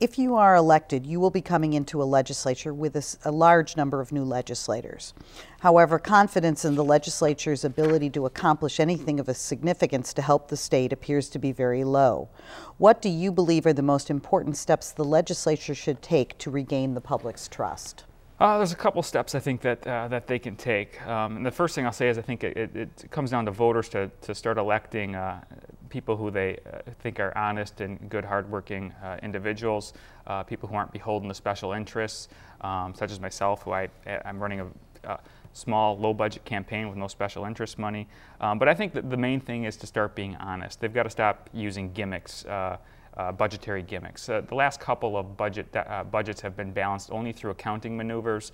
If 0.00 0.18
you 0.18 0.34
are 0.36 0.56
elected, 0.56 1.04
you 1.04 1.20
will 1.20 1.28
be 1.28 1.42
coming 1.42 1.74
into 1.74 2.02
a 2.02 2.04
legislature 2.04 2.72
with 2.72 2.96
a, 2.96 3.28
a, 3.28 3.30
large 3.30 3.76
number 3.76 4.00
of 4.00 4.12
new 4.12 4.24
legislators. 4.24 5.12
However, 5.58 5.98
confidence 5.98 6.64
in 6.64 6.74
the 6.74 6.82
legislature's 6.82 7.66
ability 7.66 8.08
to 8.10 8.24
accomplish 8.24 8.80
anything 8.80 9.20
of 9.20 9.28
a 9.28 9.34
significance 9.34 10.14
to 10.14 10.22
help 10.22 10.48
the 10.48 10.56
state 10.56 10.94
appears 10.94 11.28
to 11.28 11.38
be 11.38 11.52
very 11.52 11.84
low. 11.84 12.30
What 12.78 13.02
do 13.02 13.10
you 13.10 13.30
believe 13.30 13.66
are 13.66 13.74
the 13.74 13.82
most 13.82 14.08
important 14.08 14.56
steps 14.56 14.90
the 14.90 15.04
legislature 15.04 15.74
should 15.74 16.00
take 16.00 16.38
to 16.38 16.50
regain 16.50 16.94
the 16.94 17.02
public's 17.02 17.46
trust? 17.46 18.04
Uh, 18.40 18.56
there's 18.56 18.72
a 18.72 18.76
couple 18.76 19.02
steps 19.02 19.34
I 19.34 19.38
think 19.38 19.60
that 19.60 19.86
uh, 19.86 20.08
that 20.08 20.26
they 20.26 20.38
can 20.38 20.56
take. 20.56 21.06
Um, 21.06 21.36
and 21.36 21.44
the 21.44 21.50
first 21.50 21.74
thing 21.74 21.84
I'll 21.84 21.92
say 21.92 22.08
is 22.08 22.16
I 22.16 22.22
think 22.22 22.42
it, 22.42 22.56
it, 22.56 22.74
it 22.74 23.10
comes 23.10 23.30
down 23.32 23.44
to 23.44 23.50
voters 23.50 23.90
to, 23.90 24.10
to 24.22 24.34
start 24.34 24.56
electing 24.56 25.14
uh, 25.14 25.44
people 25.90 26.16
who 26.16 26.30
they 26.30 26.58
uh, 26.72 26.78
think 27.00 27.20
are 27.20 27.36
honest 27.36 27.80
and 27.80 28.08
good, 28.08 28.24
hardworking 28.24 28.92
uh, 29.02 29.18
individuals, 29.22 29.92
uh, 30.26 30.42
people 30.42 30.68
who 30.68 30.74
aren't 30.74 30.92
beholden 30.92 31.28
to 31.28 31.34
special 31.34 31.72
interests, 31.72 32.28
um, 32.62 32.94
such 32.94 33.10
as 33.10 33.20
myself, 33.20 33.62
who 33.62 33.72
I, 33.72 33.88
I'm 34.24 34.40
running 34.40 34.60
a, 35.04 35.18
small, 35.52 35.98
low-budget 35.98 36.44
campaign 36.44 36.88
with 36.88 36.96
no 36.96 37.08
special 37.08 37.44
interest 37.44 37.76
money. 37.76 38.06
Um, 38.40 38.58
but 38.58 38.68
I 38.68 38.74
think 38.74 38.92
that 38.92 39.10
the 39.10 39.16
main 39.16 39.40
thing 39.40 39.64
is 39.64 39.76
to 39.78 39.86
start 39.86 40.14
being 40.14 40.36
honest. 40.36 40.80
They've 40.80 40.94
got 40.94 41.02
to 41.02 41.10
stop 41.10 41.50
using 41.52 41.92
gimmicks. 41.92 42.44
Uh, 42.44 42.76
uh, 43.16 43.32
budgetary 43.32 43.82
gimmicks. 43.82 44.28
Uh, 44.28 44.40
the 44.40 44.54
last 44.54 44.78
couple 44.78 45.16
of 45.16 45.36
budget 45.36 45.66
budgets 46.12 46.40
have 46.40 46.56
been 46.56 46.70
balanced 46.70 47.10
only 47.10 47.32
through 47.32 47.50
accounting 47.50 47.96
maneuvers, 47.96 48.52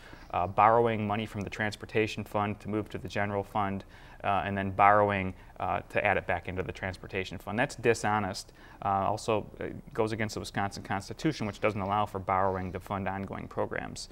borrowing 0.55 1.07
money 1.07 1.27
from 1.27 1.43
the 1.43 1.51
transportation 1.51 2.25
fund 2.25 2.59
to 2.59 2.71
move 2.71 2.89
to 2.89 2.97
the 2.97 3.07
general 3.07 3.45
fund, 3.45 3.85
uh, 4.25 4.43
and 4.45 4.57
then 4.57 4.71
borrowing 4.71 5.35
uh, 5.61 5.81
to 5.89 6.05
add 6.05 6.17
it 6.17 6.27
back 6.27 6.49
into 6.49 6.63
the 6.63 6.73
transportation 6.73 7.39
fund. 7.39 7.59
That's 7.59 7.77
dishonest. 7.77 8.53
also 8.83 9.47
goes 9.95 10.13
against 10.13 10.35
the 10.35 10.41
Wisconsin 10.41 10.83
Constitution, 10.83 11.47
which 11.47 11.61
doesn't 11.61 11.81
allow 11.81 12.07
for 12.07 12.19
borrowing 12.19 12.73
to 12.73 12.81
fund 12.81 13.09
ongoing 13.09 13.49
programs. 13.49 14.09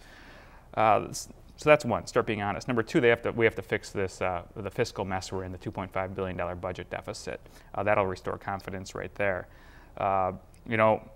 So 1.57 1.71
that's 1.71 1.85
one, 1.85 2.07
start 2.07 2.27
being 2.27 2.43
honest. 2.43 2.67
Number 2.67 2.83
two, 2.83 3.01
they 3.01 3.09
have 3.09 3.23
to, 3.23 3.31
we 3.31 3.45
have 3.45 3.55
to 3.55 3.63
fix 3.63 3.91
this, 3.91 4.21
uh, 4.21 4.43
the 4.57 4.71
fiscal 4.71 5.05
mess 5.05 5.31
we're 5.31 5.45
in, 5.45 5.53
the 5.53 5.59
$2.5 5.59 6.15
billion 6.15 6.59
budget 6.59 6.91
deficit. 6.91 7.41
Uh, 7.75 7.83
that'll 7.83 8.07
restore 8.07 8.39
confidence 8.39 8.95
right 8.95 9.15
there. 9.15 9.47
Uh, 9.97 10.33
you 10.67 10.77
know, 10.77 11.09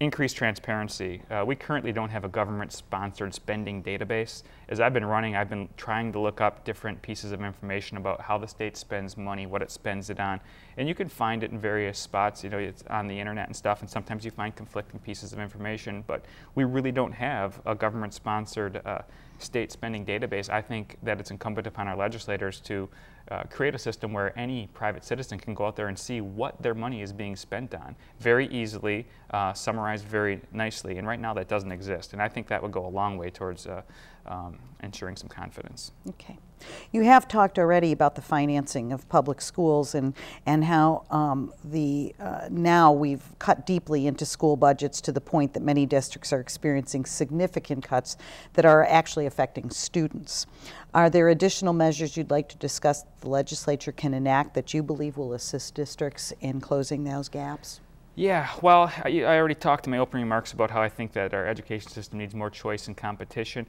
increased 0.00 0.36
transparency. 0.36 1.22
Uh, 1.30 1.44
we 1.46 1.54
currently 1.54 1.92
don't 1.92 2.10
have 2.10 2.24
a 2.24 2.28
government-sponsored 2.28 3.32
spending 3.32 3.82
database. 3.82 4.42
As 4.68 4.80
I've 4.80 4.92
been 4.92 5.04
running, 5.04 5.36
I've 5.36 5.48
been 5.48 5.68
trying 5.76 6.12
to 6.12 6.18
look 6.18 6.40
up 6.40 6.64
different 6.64 7.00
pieces 7.00 7.30
of 7.30 7.42
information 7.42 7.96
about 7.96 8.20
how 8.20 8.36
the 8.36 8.48
state 8.48 8.76
spends 8.76 9.16
money, 9.16 9.46
what 9.46 9.62
it 9.62 9.70
spends 9.70 10.10
it 10.10 10.18
on, 10.18 10.40
and 10.76 10.88
you 10.88 10.94
can 10.94 11.08
find 11.08 11.44
it 11.44 11.52
in 11.52 11.58
various 11.60 11.98
spots. 11.98 12.42
You 12.42 12.50
know, 12.50 12.58
it's 12.58 12.82
on 12.90 13.06
the 13.06 13.18
internet 13.18 13.46
and 13.46 13.54
stuff, 13.54 13.82
and 13.82 13.88
sometimes 13.88 14.24
you 14.24 14.32
find 14.32 14.54
conflicting 14.56 14.98
pieces 14.98 15.32
of 15.32 15.38
information. 15.38 16.02
But 16.06 16.24
we 16.56 16.64
really 16.64 16.92
don't 16.92 17.12
have 17.12 17.60
a 17.64 17.74
government-sponsored 17.74 18.82
uh, 18.84 19.02
state 19.38 19.72
spending 19.72 20.04
database. 20.04 20.48
I 20.50 20.62
think 20.62 20.96
that 21.02 21.20
it's 21.20 21.30
incumbent 21.30 21.66
upon 21.66 21.88
our 21.88 21.96
legislators 21.96 22.60
to 22.62 22.88
uh, 23.30 23.44
create 23.44 23.74
a 23.74 23.78
system 23.78 24.12
where 24.12 24.38
any 24.38 24.68
private 24.74 25.04
citizen 25.04 25.38
can 25.38 25.54
go 25.54 25.66
out 25.66 25.76
there 25.76 25.88
and 25.88 25.98
see 25.98 26.20
what 26.20 26.60
their 26.62 26.74
money 26.74 27.02
is 27.02 27.12
being 27.12 27.36
spent 27.36 27.74
on 27.74 27.96
very 28.20 28.46
easily, 28.48 29.06
uh, 29.30 29.52
summarized 29.52 30.04
very 30.04 30.40
nicely. 30.52 30.98
And 30.98 31.06
right 31.06 31.20
now 31.20 31.32
that 31.34 31.48
doesn't 31.48 31.72
exist. 31.72 32.12
And 32.12 32.20
I 32.20 32.28
think 32.28 32.46
that 32.48 32.62
would 32.62 32.72
go 32.72 32.86
a 32.86 32.88
long 32.88 33.16
way 33.16 33.30
towards 33.30 33.66
uh, 33.66 33.82
um, 34.26 34.58
ensuring 34.82 35.16
some 35.16 35.28
confidence. 35.28 35.92
Okay. 36.10 36.36
You 36.92 37.02
have 37.02 37.28
talked 37.28 37.58
already 37.58 37.92
about 37.92 38.14
the 38.14 38.22
financing 38.22 38.92
of 38.92 39.08
public 39.08 39.40
schools 39.40 39.94
and, 39.94 40.14
and 40.46 40.64
how 40.64 41.04
um, 41.10 41.52
the, 41.64 42.14
uh, 42.20 42.48
now 42.50 42.92
we've 42.92 43.22
cut 43.38 43.66
deeply 43.66 44.06
into 44.06 44.24
school 44.24 44.56
budgets 44.56 45.00
to 45.02 45.12
the 45.12 45.20
point 45.20 45.54
that 45.54 45.62
many 45.62 45.86
districts 45.86 46.32
are 46.32 46.40
experiencing 46.40 47.04
significant 47.04 47.84
cuts 47.84 48.16
that 48.54 48.64
are 48.64 48.84
actually 48.84 49.26
affecting 49.26 49.70
students. 49.70 50.46
Are 50.94 51.10
there 51.10 51.28
additional 51.28 51.72
measures 51.72 52.16
you'd 52.16 52.30
like 52.30 52.48
to 52.50 52.56
discuss 52.56 53.02
that 53.02 53.20
the 53.20 53.28
legislature 53.28 53.92
can 53.92 54.14
enact 54.14 54.54
that 54.54 54.72
you 54.72 54.82
believe 54.82 55.16
will 55.16 55.32
assist 55.32 55.74
districts 55.74 56.32
in 56.40 56.60
closing 56.60 57.04
those 57.04 57.28
gaps? 57.28 57.80
Yeah, 58.16 58.48
well, 58.62 58.92
I, 59.02 59.22
I 59.22 59.38
already 59.38 59.56
talked 59.56 59.86
in 59.86 59.90
my 59.90 59.98
opening 59.98 60.22
remarks 60.22 60.52
about 60.52 60.70
how 60.70 60.80
I 60.80 60.88
think 60.88 61.12
that 61.14 61.34
our 61.34 61.48
education 61.48 61.90
system 61.90 62.20
needs 62.20 62.32
more 62.32 62.48
choice 62.48 62.86
and 62.86 62.96
competition 62.96 63.66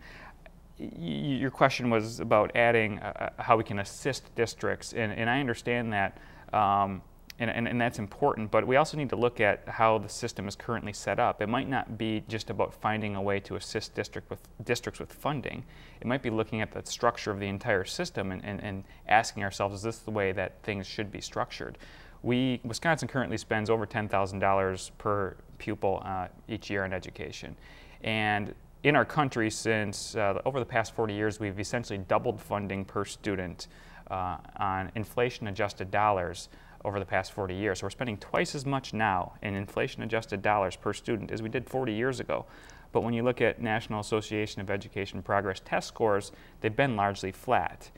your 0.78 1.52
question 1.52 1.90
was 1.90 2.20
about 2.20 2.52
adding 2.56 3.00
uh, 3.00 3.32
uh, 3.38 3.44
how 3.44 3.58
we 3.58 3.64
can 3.64 3.80
assist 3.80 4.34
districts, 4.36 4.94
and, 4.94 5.12
and 5.14 5.30
I 5.30 5.40
understand 5.40 5.94
that, 5.94 6.18
um, 6.52 7.02
and, 7.40 7.50
and, 7.50 7.68
and, 7.68 7.80
that's 7.80 8.00
important, 8.00 8.52
but 8.52 8.66
we 8.66 8.76
also 8.78 8.98
need 8.98 9.10
to 9.10 9.16
look 9.16 9.42
at 9.42 9.68
how 9.68 9.98
the 9.98 10.08
system 10.08 10.48
is 10.48 10.56
currently 10.56 10.94
set 10.94 11.20
up. 11.20 11.42
It 11.42 11.50
might 11.50 11.68
not 11.68 11.98
be 11.98 12.24
just 12.30 12.50
about 12.50 12.74
finding 12.74 13.16
a 13.16 13.22
way 13.22 13.40
to 13.42 13.56
assist 13.56 13.94
district 13.94 14.30
with, 14.30 14.40
districts 14.64 15.00
with 15.00 15.12
funding. 15.12 15.66
It 16.00 16.08
might 16.08 16.22
be 16.22 16.30
looking 16.30 16.62
at 16.62 16.72
the 16.72 16.82
structure 16.86 17.32
of 17.32 17.40
the 17.40 17.48
entire 17.48 17.84
system 17.84 18.32
and, 18.32 18.44
and, 18.46 18.64
and 18.64 18.84
asking 19.08 19.44
ourselves, 19.44 19.76
is 19.76 19.82
this 19.82 20.00
the 20.00 20.12
way 20.12 20.32
that 20.32 20.64
things 20.64 20.88
should 20.88 21.12
be 21.12 21.20
structured? 21.20 21.78
We, 22.24 22.62
Wisconsin 22.64 23.08
currently 23.08 23.38
spends 23.38 23.70
over 23.70 23.86
$10,000 23.86 24.92
per 24.98 25.36
pupil 25.58 26.02
uh, 26.06 26.28
each 26.48 26.70
year 26.70 26.86
on 26.86 26.94
education. 26.94 27.56
And 28.02 28.54
in 28.86 28.96
our 28.96 29.04
country 29.04 29.50
since 29.50 30.16
uh, 30.16 30.40
over 30.46 30.60
the 30.60 30.66
past 30.66 30.94
40 30.94 31.12
years, 31.12 31.40
we've 31.40 31.60
essentially 31.60 31.98
doubled 31.98 32.40
funding 32.40 32.86
per 32.86 33.04
student 33.04 33.68
uh, 34.12 34.38
on 34.58 34.92
inflation 34.94 35.48
adjusted 35.48 35.90
dollars 35.90 36.50
over 36.84 37.00
the 37.00 37.06
past 37.06 37.32
40 37.32 37.56
years. 37.56 37.80
So 37.80 37.88
we're 37.88 37.90
spending 37.90 38.18
twice 38.18 38.54
as 38.54 38.64
much 38.64 38.94
now 38.94 39.34
in 39.42 39.56
inflation 39.56 40.04
adjusted 40.04 40.44
dollars 40.44 40.76
per 40.76 40.94
student 40.94 41.32
as 41.32 41.42
we 41.42 41.50
did 41.50 41.68
40 41.68 41.94
years 41.94 42.20
ago. 42.20 42.46
But 42.92 43.02
when 43.02 43.16
you 43.16 43.24
look 43.24 43.42
at 43.42 43.60
National 43.60 44.02
Association 44.02 44.62
of 44.62 44.70
Education 44.70 45.24
Progress 45.24 45.60
test 45.66 45.88
scores, 45.88 46.32
they've 46.62 46.76
been 46.76 46.96
largely 46.96 47.32
flat. 47.32 47.90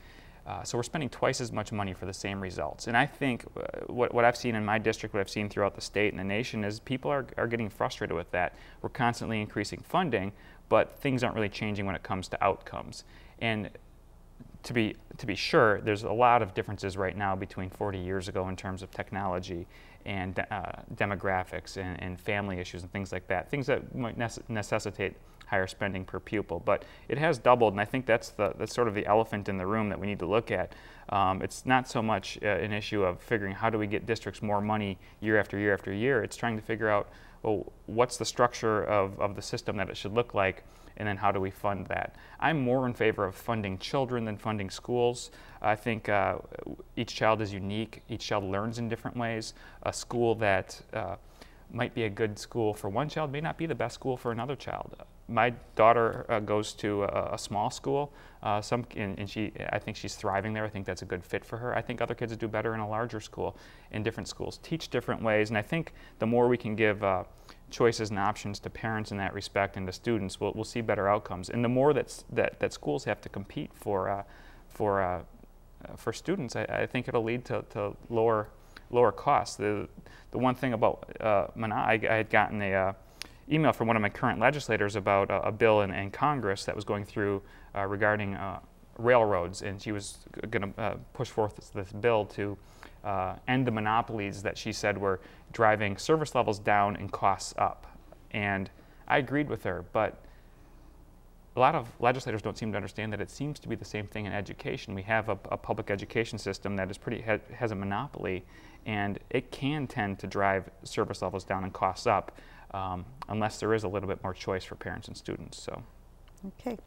Uh, 0.48 0.64
so 0.64 0.78
we're 0.78 0.84
spending 0.84 1.10
twice 1.10 1.42
as 1.42 1.52
much 1.52 1.74
money 1.74 1.94
for 1.94 2.06
the 2.06 2.14
same 2.14 2.40
results. 2.40 2.88
And 2.88 2.96
I 2.96 3.06
think 3.06 3.44
uh, 3.58 3.82
what, 3.88 4.14
what 4.14 4.24
I've 4.24 4.38
seen 4.38 4.56
in 4.56 4.64
my 4.64 4.78
district, 4.80 5.14
what 5.14 5.20
I've 5.20 5.30
seen 5.30 5.50
throughout 5.50 5.76
the 5.76 5.82
state 5.82 6.14
and 6.14 6.20
the 6.20 6.24
nation 6.24 6.64
is 6.64 6.80
people 6.80 7.12
are, 7.12 7.28
are 7.38 7.48
getting 7.48 7.70
frustrated 7.70 8.16
with 8.16 8.32
that. 8.32 8.56
We're 8.82 8.90
constantly 8.90 9.42
increasing 9.42 9.84
funding, 9.86 10.32
but 10.70 11.00
things 11.00 11.24
aren't 11.24 11.36
really 11.36 11.50
changing 11.50 11.86
when 11.86 11.96
it 11.96 12.04
comes 12.04 12.28
to 12.30 12.44
outcomes. 12.44 13.04
And 13.40 13.70
to 14.64 14.74
be, 14.74 14.96
to 15.18 15.26
be 15.26 15.36
sure, 15.36 15.82
there's 15.82 16.04
a 16.04 16.12
lot 16.12 16.42
of 16.42 16.54
differences 16.54 16.98
right 16.98 17.16
now 17.16 17.36
between 17.36 17.70
40 17.70 18.00
years 18.00 18.28
ago 18.28 18.50
in 18.50 18.56
terms 18.56 18.82
of 18.82 18.92
technology 18.92 19.66
and 20.06 20.40
uh, 20.40 20.72
demographics 20.96 21.78
and, 21.78 22.02
and, 22.02 22.20
family 22.20 22.60
issues 22.60 22.82
and 22.82 22.92
things 22.92 23.12
like 23.12 23.28
that, 23.28 23.50
things 23.50 23.68
that 23.68 23.94
might 23.96 24.18
nece 24.18 24.40
necessitate 24.48 25.16
higher 25.48 25.68
spending 25.68 26.06
per 26.06 26.20
pupil. 26.20 26.62
But 26.64 26.84
it 27.08 27.18
has 27.18 27.38
doubled, 27.38 27.74
and 27.74 27.82
I 27.82 27.86
think 27.86 28.06
that's, 28.06 28.30
the, 28.30 28.54
that's 28.58 28.74
sort 28.74 28.88
of 28.88 28.94
the 28.94 29.06
elephant 29.06 29.50
in 29.50 29.58
the 29.58 29.66
room 29.66 29.90
that 29.90 30.00
we 30.00 30.08
need 30.08 30.20
to 30.20 30.26
look 30.26 30.52
at. 30.52 30.74
Um, 31.10 31.42
it's 31.42 31.66
not 31.66 31.88
so 31.88 32.02
much 32.02 32.38
uh, 32.44 32.48
an 32.48 32.74
issue 32.74 33.04
of 33.04 33.22
figuring 33.22 33.54
how 33.54 33.70
do 33.70 33.78
we 33.78 33.88
get 33.88 34.06
districts 34.06 34.42
more 34.42 34.62
money 34.62 34.98
year 35.22 35.40
after 35.40 35.58
year 35.58 35.74
after 35.74 35.94
year, 35.94 36.24
it's 36.24 36.36
trying 36.36 36.58
to 36.58 36.62
figure 36.62 36.90
out 36.90 37.10
well, 37.44 37.72
what's 37.86 38.18
the 38.18 38.26
structure 38.26 38.84
of, 38.84 39.20
of 39.20 39.36
the 39.36 39.42
system 39.42 39.78
that 39.78 39.90
it 39.90 39.98
should 39.98 40.14
look 40.14 40.34
like, 40.34 40.64
and 40.98 41.08
then 41.08 41.18
how 41.18 41.32
do 41.32 41.40
we 41.40 41.52
fund 41.52 41.88
that? 41.88 42.16
I'm 42.40 42.60
more 42.60 42.88
in 42.88 42.94
favor 42.94 43.26
of 43.26 43.36
funding 43.36 43.78
children 43.78 44.26
than 44.26 44.38
funding 44.38 44.70
schools. 44.70 45.32
I 45.62 45.76
think 45.76 46.10
uh, 46.10 46.38
each 46.96 47.16
child 47.16 47.42
is 47.42 47.54
unique, 47.54 48.02
each 48.10 48.26
child 48.26 48.44
learns 48.44 48.80
in 48.80 48.90
different 48.90 49.18
ways. 49.18 49.54
A 49.84 49.94
school 49.94 50.36
that 50.36 50.82
uh, 50.94 51.16
might 51.72 51.94
be 51.94 52.04
a 52.04 52.10
good 52.10 52.40
school 52.40 52.74
for 52.74 52.90
one 52.90 53.10
child 53.10 53.32
may 53.32 53.42
not 53.42 53.58
be 53.58 53.66
the 53.66 53.76
best 53.76 53.96
school 53.96 54.18
for 54.18 54.32
another 54.32 54.56
child. 54.56 54.96
My 55.28 55.54
daughter 55.76 56.26
uh, 56.30 56.40
goes 56.40 56.74
to 56.76 57.04
a, 57.04 57.34
a 57.34 57.38
small 57.38 57.70
school, 57.70 58.14
uh, 58.44 58.62
some, 58.62 58.86
and, 58.96 59.18
and, 59.20 59.30
she, 59.30 59.52
I 59.72 59.80
think 59.80 59.98
she's 59.98 60.16
thriving 60.16 60.54
there. 60.54 60.64
I 60.64 60.70
think 60.70 60.86
that's 60.86 61.02
a 61.02 61.06
good 61.06 61.24
fit 61.24 61.44
for 61.44 61.58
her. 61.58 61.76
I 61.76 61.82
think 61.82 62.02
other 62.02 62.16
kids 62.16 62.36
do 62.38 62.48
better 62.48 62.74
in 62.74 62.80
a 62.80 62.88
larger 62.88 63.20
school, 63.20 63.58
in 63.92 64.04
different 64.04 64.30
schools, 64.30 64.60
teach 64.64 64.90
different 64.90 65.22
ways, 65.22 65.50
and 65.50 65.58
I 65.58 65.62
think 65.62 65.94
the 66.20 66.28
more 66.28 66.48
we 66.48 66.58
can 66.58 66.76
give 66.76 67.04
uh, 67.04 67.24
choices 67.70 68.10
and 68.10 68.20
options 68.20 68.60
to 68.60 68.70
parents 68.70 69.12
in 69.12 69.18
that 69.18 69.34
respect 69.34 69.76
and 69.76 69.86
to 69.88 69.94
students, 69.94 70.40
we'll, 70.40 70.54
we'll 70.56 70.64
see 70.64 70.82
better 70.82 71.10
outcomes. 71.10 71.50
And 71.50 71.64
the 71.64 71.70
more 71.70 71.94
that's, 71.94 72.24
that, 72.32 72.60
that 72.60 72.72
schools 72.72 73.04
have 73.04 73.20
to 73.22 73.30
compete 73.30 73.72
for, 73.74 74.10
uh, 74.10 74.24
for, 74.70 75.02
uh, 75.02 75.22
for 75.98 76.14
students, 76.14 76.56
I, 76.56 76.64
I, 76.64 76.86
think 76.86 77.08
it'll 77.08 77.24
lead 77.24 77.44
to, 77.46 77.66
to 77.72 77.96
lower 78.10 78.50
lower 78.90 79.12
costs. 79.12 79.56
The, 79.56 79.88
the 80.32 80.38
one 80.38 80.56
thing 80.56 80.74
about 80.74 81.10
uh, 81.20 81.48
I, 81.62 82.00
I, 82.10 82.14
had 82.14 82.30
gotten 82.30 82.62
a 82.62 82.74
uh, 82.74 82.94
email 83.52 83.72
from 83.74 83.88
one 83.88 83.96
of 83.96 84.02
my 84.02 84.10
current 84.10 84.40
legislators 84.40 84.96
about 84.96 85.30
a, 85.30 85.48
a 85.48 85.52
bill 85.52 85.82
in, 85.82 85.92
in, 85.92 86.12
Congress 86.12 86.66
that 86.66 86.76
was 86.76 86.84
going 86.84 87.06
through 87.06 87.42
uh, 87.76 87.86
regarding 87.86 88.36
uh, 88.36 88.60
railroads, 88.98 89.62
and 89.62 89.82
she 89.82 89.92
was 89.92 90.18
going 90.50 90.74
to 90.74 90.82
uh, 90.82 90.96
push 91.14 91.30
forth 91.30 91.56
this, 91.56 91.70
this 91.70 91.92
bill 91.92 92.26
to 92.26 92.58
uh, 93.04 93.36
end 93.48 93.66
the 93.66 93.72
monopolies 93.72 94.42
that 94.44 94.58
she 94.58 94.72
said 94.72 94.98
were 94.98 95.20
driving 95.54 95.98
service 95.98 96.36
levels 96.36 96.60
down 96.60 96.96
and 96.96 97.12
costs 97.12 97.54
up. 97.58 97.88
And 98.32 98.70
I 99.08 99.20
agreed 99.20 99.50
with 99.50 99.64
her, 99.64 99.86
but 99.94 100.22
a 101.56 101.60
lot 101.60 101.74
of 101.74 101.88
legislators 102.00 102.42
don't 102.42 102.58
seem 102.58 102.72
to 102.72 102.76
understand 102.76 103.12
that 103.14 103.22
it 103.22 103.32
seems 103.32 103.60
to 103.60 103.68
be 103.68 103.76
the 103.76 103.86
same 103.86 104.06
thing 104.06 104.26
in 104.26 104.32
education. 104.32 104.94
We 104.94 105.02
have 105.04 105.30
a, 105.30 105.40
a 105.52 105.58
public 105.58 105.90
education 105.90 106.38
system 106.38 106.76
that 106.76 106.92
is 106.92 106.98
pretty 106.98 107.22
ha, 107.22 107.40
has 107.56 107.72
a 107.72 107.76
monopoly, 107.76 108.46
and 108.86 109.18
it 109.32 109.52
can 109.52 109.88
tend 109.88 110.20
to 110.20 110.28
drive 110.28 110.70
service 110.84 111.22
levels 111.22 111.44
down 111.44 111.64
and 111.64 111.74
costs 111.74 112.06
up, 112.06 112.38
um, 112.72 113.06
unless 113.30 113.60
there 113.60 113.74
is 113.74 113.84
a 113.84 113.88
little 113.88 114.10
bit 114.10 114.22
more 114.24 114.34
choice 114.34 114.64
for 114.64 114.76
parents 114.76 115.08
and 115.08 115.18
students. 115.18 115.62
So. 115.62 115.82
Okay. 116.46 116.78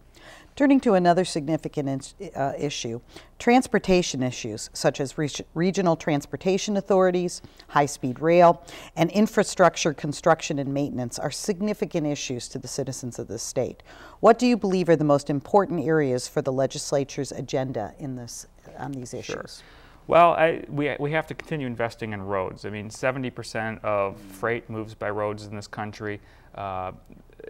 Turning 0.54 0.80
to 0.80 0.94
another 0.94 1.24
significant 1.24 2.14
uh, 2.36 2.52
issue, 2.58 3.00
transportation 3.38 4.22
issues 4.22 4.68
such 4.72 5.00
as 5.00 5.16
re 5.16 5.28
regional 5.54 5.96
transportation 5.96 6.76
authorities, 6.76 7.40
high-speed 7.68 8.20
rail, 8.20 8.62
and 8.96 9.10
infrastructure 9.10 9.94
construction 9.94 10.58
and 10.58 10.72
maintenance 10.72 11.18
are 11.18 11.30
significant 11.30 12.06
issues 12.06 12.48
to 12.48 12.58
the 12.58 12.68
citizens 12.68 13.18
of 13.18 13.28
the 13.28 13.38
state. 13.38 13.82
What 14.20 14.38
do 14.38 14.46
you 14.46 14.56
believe 14.56 14.88
are 14.88 14.96
the 14.96 15.04
most 15.04 15.30
important 15.30 15.84
areas 15.86 16.28
for 16.28 16.42
the 16.42 16.52
legislature's 16.52 17.32
agenda 17.32 17.94
in 17.98 18.16
this, 18.16 18.46
on 18.78 18.92
these 18.92 19.14
issues? 19.14 19.62
Sure. 19.62 19.64
Well, 20.06 20.32
I, 20.32 20.64
we, 20.68 20.94
we 20.98 21.12
have 21.12 21.26
to 21.28 21.34
continue 21.34 21.66
investing 21.66 22.12
in 22.12 22.22
roads. 22.22 22.64
I 22.64 22.70
mean, 22.70 22.88
70% 22.88 23.84
of 23.84 24.16
mm. 24.16 24.18
freight 24.18 24.68
moves 24.68 24.94
by 24.94 25.10
roads 25.10 25.46
in 25.46 25.54
this 25.54 25.68
country. 25.68 26.20
Uh, 26.54 26.92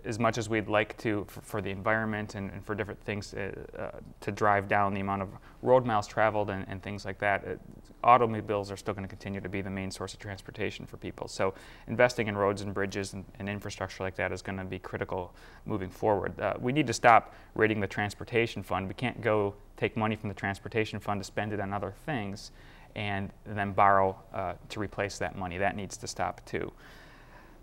as 0.04 0.19
much 0.19 0.38
as 0.38 0.49
we'd 0.49 0.69
like 0.69 0.97
to 0.99 1.25
for, 1.26 1.40
for 1.40 1.62
the 1.62 1.71
environment 1.71 2.35
and, 2.35 2.50
and, 2.50 2.64
for 2.64 2.75
different 2.75 3.02
things 3.02 3.35
uh, 3.35 3.50
uh, 3.78 3.90
to 4.21 4.30
drive 4.30 4.69
down 4.69 4.95
the 4.95 5.00
amount 5.00 5.23
of 5.23 5.28
road 5.62 5.85
miles 5.85 6.07
traveled 6.07 6.50
and, 6.50 6.64
and 6.69 6.83
things 6.83 7.04
like 7.04 7.19
that, 7.19 7.59
automobiles 8.04 8.71
are 8.71 8.76
still 8.76 8.95
going 8.95 9.04
to 9.04 9.09
continue 9.09 9.40
to 9.40 9.49
be 9.49 9.62
the 9.62 9.71
main 9.71 9.90
source 9.90 10.12
of 10.12 10.21
transportation 10.21 10.87
for 10.87 10.97
people. 10.97 11.28
So 11.28 11.54
investing 11.88 12.28
in 12.28 12.37
roads 12.37 12.62
and 12.62 12.73
bridges 12.73 13.14
and, 13.14 13.25
and 13.38 13.49
infrastructure 13.49 14.02
like 14.02 14.14
that 14.16 14.33
is 14.33 14.42
going 14.42 14.59
to 14.59 14.64
be 14.64 14.78
critical 14.78 15.35
moving 15.66 15.90
forward. 15.90 16.38
Uh, 16.38 16.54
we 16.61 16.73
need 16.73 16.87
to 16.87 16.95
stop 16.95 17.35
raiding 17.54 17.80
the 17.80 17.88
transportation 17.88 18.62
fund. 18.62 18.87
We 18.87 18.95
can't 18.95 19.21
go 19.21 19.54
take 19.76 19.97
money 19.97 20.14
from 20.14 20.28
the 20.28 20.35
transportation 20.35 21.00
fund 21.00 21.21
to 21.21 21.25
spend 21.25 21.52
it 21.52 21.61
on 21.61 21.73
other 21.73 21.95
things 22.04 22.52
and 22.97 23.30
then 23.47 23.73
borrow 23.73 24.16
to 24.69 24.80
replace 24.80 25.19
that 25.19 25.37
money. 25.37 25.59
That 25.59 25.75
needs 25.76 25.97
to 25.99 26.07
stop 26.07 26.45
too 26.45 26.73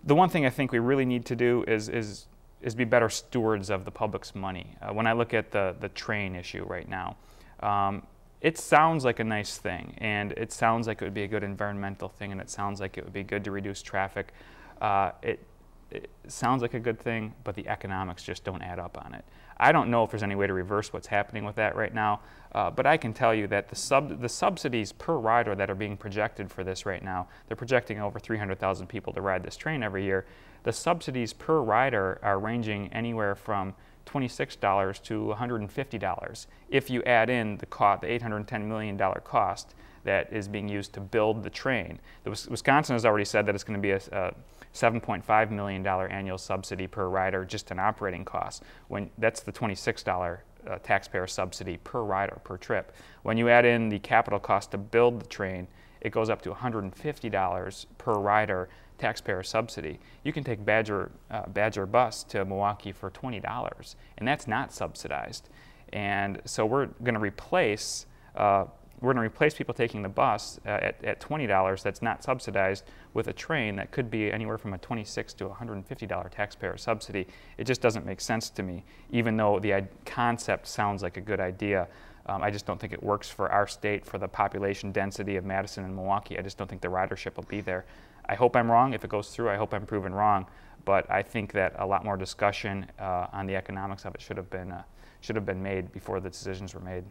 the 0.08 0.16
one 0.16 0.30
thing 0.30 0.46
I 0.46 0.50
think 0.50 0.72
we 0.72 0.80
really 0.80 1.06
need 1.06 1.26
to 1.26 1.36
do 1.36 1.64
is, 1.68 1.90
is, 1.90 2.28
is 2.62 2.74
be 2.74 2.86
better 2.86 3.10
stewards 3.10 3.70
of 3.70 3.86
the 3.86 3.92
public's 3.92 4.34
money. 4.34 4.76
Uh, 4.82 4.94
when 4.94 5.06
I 5.06 5.12
look 5.12 5.34
at 5.34 5.52
the, 5.52 5.76
the 5.80 5.90
train 5.90 6.36
issue 6.36 6.64
right 6.64 6.88
now, 6.88 7.18
um, 7.60 8.08
it 8.40 8.58
sounds 8.58 9.04
like 9.04 9.20
a 9.20 9.24
nice 9.24 9.58
thing, 9.58 9.96
and 9.98 10.32
it 10.32 10.54
sounds 10.54 10.88
like 10.88 11.02
it 11.02 11.06
would 11.06 11.14
be 11.14 11.24
a 11.24 11.28
good 11.28 11.44
environmental 11.44 12.08
thing, 12.08 12.32
and 12.32 12.40
it 12.40 12.50
sounds 12.50 12.80
like 12.80 12.98
it 12.98 13.04
would 13.04 13.14
be 13.14 13.24
good 13.24 13.44
to 13.44 13.52
reduce 13.52 13.82
traffic. 13.82 14.32
Uh, 14.80 15.12
it, 15.22 15.44
it 15.92 16.10
sounds 16.28 16.62
like 16.62 16.74
a 16.74 16.80
good 16.80 17.00
thing, 17.00 17.34
but 17.44 17.56
the 17.56 17.68
economics 17.68 18.24
just 18.24 18.44
don't 18.46 18.62
add 18.62 18.80
up 18.80 19.04
on 19.04 19.14
it. 19.14 19.26
I 19.58 19.72
don't 19.72 19.90
know 19.90 20.04
if 20.04 20.12
there's 20.12 20.24
any 20.24 20.36
way 20.36 20.48
to 20.48 20.54
reverse 20.54 20.94
what's 20.94 21.08
happening 21.08 21.44
with 21.44 21.56
that 21.56 21.76
right 21.76 21.94
now, 21.94 22.22
uh, 22.54 22.72
but 22.72 22.86
I 22.86 22.98
can 22.98 23.14
tell 23.14 23.34
you 23.34 23.48
that 23.48 23.70
the, 23.70 23.76
sub, 23.76 24.22
the 24.22 24.30
subsidies 24.30 24.92
per 24.92 25.18
rider 25.18 25.56
that 25.56 25.70
are 25.70 25.76
being 25.76 25.98
projected 25.98 26.52
for 26.52 26.64
this 26.64 26.86
right 26.86 27.04
now, 27.04 27.28
they're 27.48 27.58
projecting 27.58 28.00
over 28.00 28.20
300,000 28.20 28.88
people 28.88 29.14
to 29.14 29.22
ride 29.22 29.44
this 29.44 29.58
train 29.58 29.84
every 29.84 30.04
year. 30.04 30.26
The 30.64 30.74
subsidies 30.74 31.34
per 31.34 31.62
rider 31.62 32.20
are 32.22 32.40
ranging 32.40 32.92
anywhere 32.94 33.36
from 33.36 33.74
$26 34.06 35.02
to 35.04 35.36
$150 35.38 36.48
if 36.70 36.90
you 36.90 37.04
add 37.04 37.30
in 37.30 37.58
the, 37.58 37.66
cost, 37.66 38.02
the 38.02 38.08
$810 38.08 38.66
million 38.66 38.98
cost 39.24 39.76
that 40.04 40.32
is 40.32 40.48
being 40.48 40.70
used 40.70 40.94
to 40.94 41.02
build 41.02 41.44
the 41.44 41.50
train. 41.50 42.00
The, 42.24 42.30
Wisconsin 42.50 42.96
has 42.96 43.06
already 43.06 43.26
said 43.26 43.46
that 43.46 43.56
it's 43.56 43.66
going 43.66 43.80
to 43.80 43.82
be 43.82 43.92
a, 43.92 43.98
a 44.14 44.34
$7.5 44.74 45.52
million 45.52 45.86
annual 45.86 46.38
subsidy 46.38 46.88
per 46.88 47.10
rider 47.10 47.44
just 47.44 47.72
in 47.72 47.80
operating 47.80 48.24
costs. 48.24 48.62
When 48.88 49.10
that's 49.18 49.42
the 49.42 49.52
$26 49.52 50.38
taxpayer 50.84 51.28
subsidy 51.28 51.78
per 51.78 52.02
rider 52.02 52.40
per 52.44 52.58
trip. 52.58 52.92
When 53.24 53.38
you 53.38 53.50
add 53.50 53.66
in 53.66 53.90
the 53.90 54.00
capital 54.00 54.40
cost 54.40 54.72
to 54.72 54.78
build 54.78 55.22
the 55.22 55.28
train, 55.28 55.68
it 56.02 56.12
goes 56.12 56.30
up 56.30 56.42
to 56.44 56.52
$150 56.52 57.86
per 57.98 58.14
rider 58.14 58.70
taxpayer 58.98 59.44
subsidy. 59.44 60.00
You 60.24 60.34
can 60.34 60.44
take 60.44 60.64
Badger, 60.64 61.12
uh, 61.30 61.48
Badger 61.48 61.86
bus 61.86 62.24
to 62.26 62.46
Milwaukee 62.46 62.92
for 62.92 63.12
$20, 63.12 63.96
and 64.18 64.28
that's 64.28 64.48
not 64.48 64.74
subsidized. 64.74 65.50
And 65.94 66.42
so 66.46 66.66
we're 66.66 66.88
going 67.04 67.14
to 67.14 67.20
replace 67.20 68.06
uh, 68.36 68.66
we're 69.00 69.14
going 69.14 69.24
to 69.24 69.28
replace 69.28 69.54
people 69.54 69.74
taking 69.74 70.02
the 70.02 70.10
bus 70.10 70.60
uh, 70.66 70.70
at, 70.70 71.04
at 71.04 71.22
$20 71.22 71.84
that's 71.84 72.02
not 72.02 72.24
subsidized 72.24 72.84
with 73.14 73.28
a 73.28 73.34
train 73.34 73.76
that 73.76 73.92
could 73.92 74.10
be 74.10 74.32
anywhere 74.32 74.58
from 74.58 74.74
a 74.74 74.78
26 74.80 75.34
to 75.34 75.46
$150 75.46 76.32
taxpayer 76.32 76.78
subsidy. 76.78 77.28
It 77.58 77.66
just 77.66 77.82
doesn't 77.82 78.06
make 78.06 78.20
sense 78.20 78.50
to 78.52 78.64
me, 78.64 78.84
even 79.12 79.38
though 79.38 79.60
the 79.60 79.88
concept 80.06 80.68
sounds 80.68 81.04
like 81.04 81.18
a 81.18 81.22
good 81.22 81.40
idea. 81.40 81.88
Um, 82.26 82.42
I 82.42 82.50
just 82.50 82.66
don't 82.66 82.80
think 82.80 82.92
it 82.92 83.02
works 83.02 83.30
for 83.30 83.50
our 83.52 83.68
state, 83.68 84.06
for 84.06 84.18
the 84.18 84.28
population 84.28 84.92
density 84.92 85.36
of 85.38 85.46
Madison 85.46 85.86
and 85.86 85.96
Milwaukee. 85.96 86.38
I 86.38 86.42
just 86.42 86.58
don't 86.58 86.68
think 86.68 86.82
the 86.82 86.88
ridership 86.88 87.38
will 87.38 87.46
be 87.46 87.62
there. 87.62 87.86
I 88.26 88.36
hope 88.36 88.56
I'm 88.56 88.70
wrong. 88.70 88.94
If 88.94 89.04
it 89.06 89.10
goes 89.10 89.30
through, 89.30 89.50
I 89.50 89.56
hope 89.56 89.74
I'm 89.74 89.86
proven 89.86 90.14
wrong. 90.14 90.48
But 90.86 91.10
I 91.10 91.22
think 91.22 91.52
that 91.54 91.76
a 91.78 91.86
lot 91.86 92.04
more 92.04 92.18
discussion 92.18 92.88
uh, 93.00 93.28
on 93.32 93.46
the 93.46 93.56
economics 93.56 94.06
of 94.06 94.16
it 94.16 94.22
should 94.22 94.38
have 94.38 94.50
been 94.50 94.72
uh, 94.72 94.84
should 95.22 95.36
have 95.36 95.46
been 95.46 95.62
made 95.62 95.92
before 95.92 96.20
the 96.20 96.30
decisions 96.30 96.74
were 96.74 96.82
made. 96.82 97.04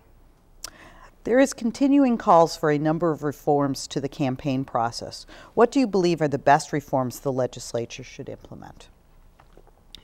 There 1.26 1.40
is 1.40 1.52
continuing 1.52 2.18
calls 2.18 2.56
for 2.56 2.71
a 2.71 2.78
number 2.78 3.11
of 3.11 3.25
reforms 3.25 3.88
to 3.88 4.00
the 4.00 4.09
campaign 4.09 4.64
process. 4.64 5.26
What 5.54 5.73
do 5.73 5.80
you 5.80 5.88
believe 5.88 6.23
are 6.23 6.28
the 6.28 6.38
best 6.38 6.73
reforms 6.73 7.18
the 7.18 7.33
legislature 7.33 8.04
should 8.04 8.28
implement? 8.28 8.88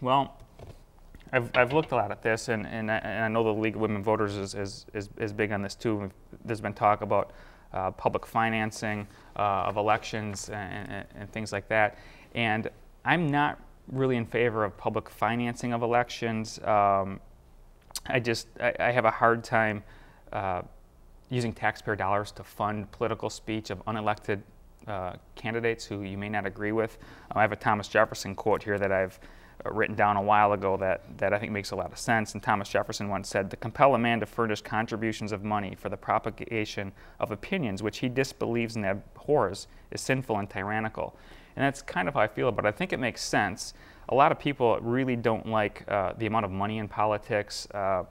Well, 0.01 0.37
I've, 1.33 1.49
I've 1.55 1.73
looked 1.73 1.93
a 1.93 1.95
lot 1.95 2.11
at 2.11 2.23
this, 2.23 2.49
and, 2.49 2.67
and, 2.67 2.91
I, 2.91 2.97
and 2.97 3.25
I 3.25 3.29
know 3.29 3.45
the 3.45 3.53
League 3.53 3.77
of 3.77 3.81
Women 3.81 4.03
Voters 4.03 4.35
is, 4.35 4.57
is, 4.57 4.85
is, 4.95 5.11
is 5.17 5.33
big 5.33 5.53
on 5.53 5.63
this 5.63 5.77
too. 5.77 6.11
There's 6.45 6.61
been 6.61 6.75
talk 6.75 7.03
about 7.03 7.31
uh, 7.73 7.93
public 7.93 8.27
financing 8.27 9.07
uh, 9.37 9.69
of 9.69 9.77
elections 9.77 10.49
and, 10.49 10.91
and, 10.91 11.07
and, 11.15 11.33
things 11.33 11.53
like 11.53 11.69
that. 11.69 11.99
And 12.35 12.69
I'm 13.05 13.29
not 13.29 13.61
really 13.87 14.17
in 14.17 14.27
favor 14.27 14.65
of 14.65 14.77
public 14.77 15.09
financing 15.09 15.73
of 15.73 15.83
elections. 15.83 16.59
Um, 16.65 17.21
I 18.07 18.19
just 18.19 18.49
I, 18.59 18.75
I, 18.81 18.91
have 18.91 19.05
a 19.05 19.11
hard 19.11 19.45
time 19.45 19.85
uh, 20.33 20.63
using 21.33 21.53
taxpayer 21.53 21.97
dollars 21.97 22.31
to 22.31 22.45
fund 22.45 22.91
political 22.93 23.31
speech 23.31 23.71
of 23.71 23.83
unelected 23.87 24.43
uh, 24.87 25.15
candidates 25.35 25.85
who 25.85 26.03
you 26.03 26.19
may 26.19 26.29
not 26.29 26.45
agree 26.45 26.73
with. 26.73 26.99
Uh, 27.31 27.39
I 27.39 27.43
have 27.43 27.53
a 27.53 27.57
Thomas 27.57 27.89
Jefferson 27.89 28.35
quote 28.35 28.63
here 28.63 28.79
that 28.79 28.93
I've 28.93 29.19
uh, 29.65 29.71
written 29.71 29.97
down 29.97 30.17
a 30.19 30.23
while 30.23 30.53
ago 30.53 30.77
that, 30.77 31.19
that 31.19 31.33
I 31.33 31.39
think 31.39 31.51
makes 31.51 31.71
a 31.71 31.77
lot 31.77 31.91
of 31.91 31.99
sense. 31.99 32.35
And 32.35 32.43
Thomas 32.43 32.69
Jefferson 32.69 33.09
once 33.09 33.29
said, 33.29 33.51
To 33.51 33.57
compel 33.57 33.95
a 33.95 33.99
man 33.99 34.21
to 34.21 34.27
furnish 34.27 34.61
contributions 34.61 35.33
of 35.33 35.43
money 35.43 35.75
for 35.75 35.89
the 35.89 35.97
propagation 35.97 36.93
of 37.19 37.31
opinions 37.31 37.83
which 37.83 37.99
he 37.99 38.11
disbelieves 38.11 38.77
and 38.77 38.85
abhors 38.85 39.69
is 39.91 40.03
sinful 40.03 40.37
and 40.37 40.51
tyrannical. 40.51 41.17
And 41.57 41.65
that's 41.65 41.81
kind 41.81 42.09
of 42.09 42.15
how 42.15 42.21
I 42.21 42.29
feel 42.29 42.49
about 42.49 42.67
it. 42.67 42.69
I 42.69 42.73
think 42.73 42.93
it 42.93 42.99
makes 42.99 43.23
sense. 43.23 43.73
A 44.11 44.15
lot 44.15 44.33
of 44.33 44.39
people 44.39 44.79
really 44.81 45.17
don't 45.17 45.47
like 45.47 45.85
uh, 45.89 46.13
the 46.19 46.27
amount 46.27 46.45
of 46.45 46.51
money 46.51 46.79
in 46.79 46.89
politics. 46.89 47.67
Uh, 47.73 48.05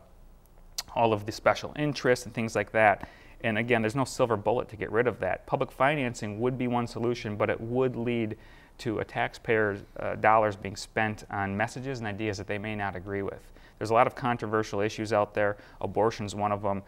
all 0.96 1.14
of 1.14 1.26
the 1.26 1.32
special 1.32 1.74
interests 1.78 2.26
and 2.26 2.34
things 2.34 2.56
like 2.56 2.72
that. 2.72 3.10
And 3.44 3.58
again, 3.58 3.82
there's 3.82 3.96
no 3.96 4.06
silver 4.06 4.38
bullet 4.38 4.70
to 4.70 4.76
get 4.76 4.92
rid 4.92 5.08
of 5.08 5.20
that. 5.20 5.48
Public 5.48 5.72
financing 5.72 6.40
would 6.40 6.58
be 6.58 6.68
one 6.68 6.88
solution, 6.88 7.36
but 7.36 7.50
it 7.50 7.60
would 7.60 7.96
lead 7.96 8.38
to 8.80 9.00
a 9.00 9.06
taxpayer's 9.06 9.82
uh, 10.00 10.16
dollars 10.16 10.56
being 10.56 10.76
spent 10.76 11.24
on 11.30 11.56
messages 11.56 12.00
and 12.00 12.08
ideas 12.08 12.38
that 12.38 12.48
they 12.48 12.58
may 12.58 12.76
not 12.76 12.96
agree 12.96 13.22
with. 13.22 13.52
There's 13.78 13.90
a 13.90 13.96
lot 13.96 14.06
of 14.06 14.14
controversial 14.14 14.80
issues 14.80 15.12
out 15.12 15.34
there. 15.34 15.58
Abortion's 15.82 16.36
one 16.36 16.52
of 16.52 16.62
them. 16.62 16.84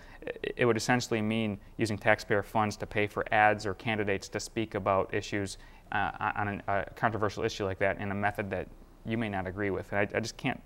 It 0.56 0.66
would 0.66 0.78
essentially 0.78 1.24
mean 1.24 1.60
using 1.78 1.98
taxpayer 1.98 2.44
funds 2.44 2.78
to 2.78 2.86
pay 2.86 3.08
for 3.08 3.26
ads 3.34 3.66
or 3.66 3.74
candidates 3.74 4.30
to 4.30 4.40
speak 4.40 4.76
about 4.76 5.12
issues 5.12 5.58
uh, 5.92 6.12
on 6.36 6.62
a 6.68 6.86
controversial 6.96 7.44
issue 7.44 7.66
like 7.66 7.80
that 7.80 8.00
in 8.00 8.12
a 8.12 8.16
method 8.16 8.50
that 8.52 8.68
you 9.06 9.18
may 9.18 9.28
not 9.28 9.48
agree 9.48 9.72
with. 9.72 9.92
And 9.92 10.00
I, 10.00 10.18
I 10.18 10.20
just 10.20 10.38
can't 10.38 10.62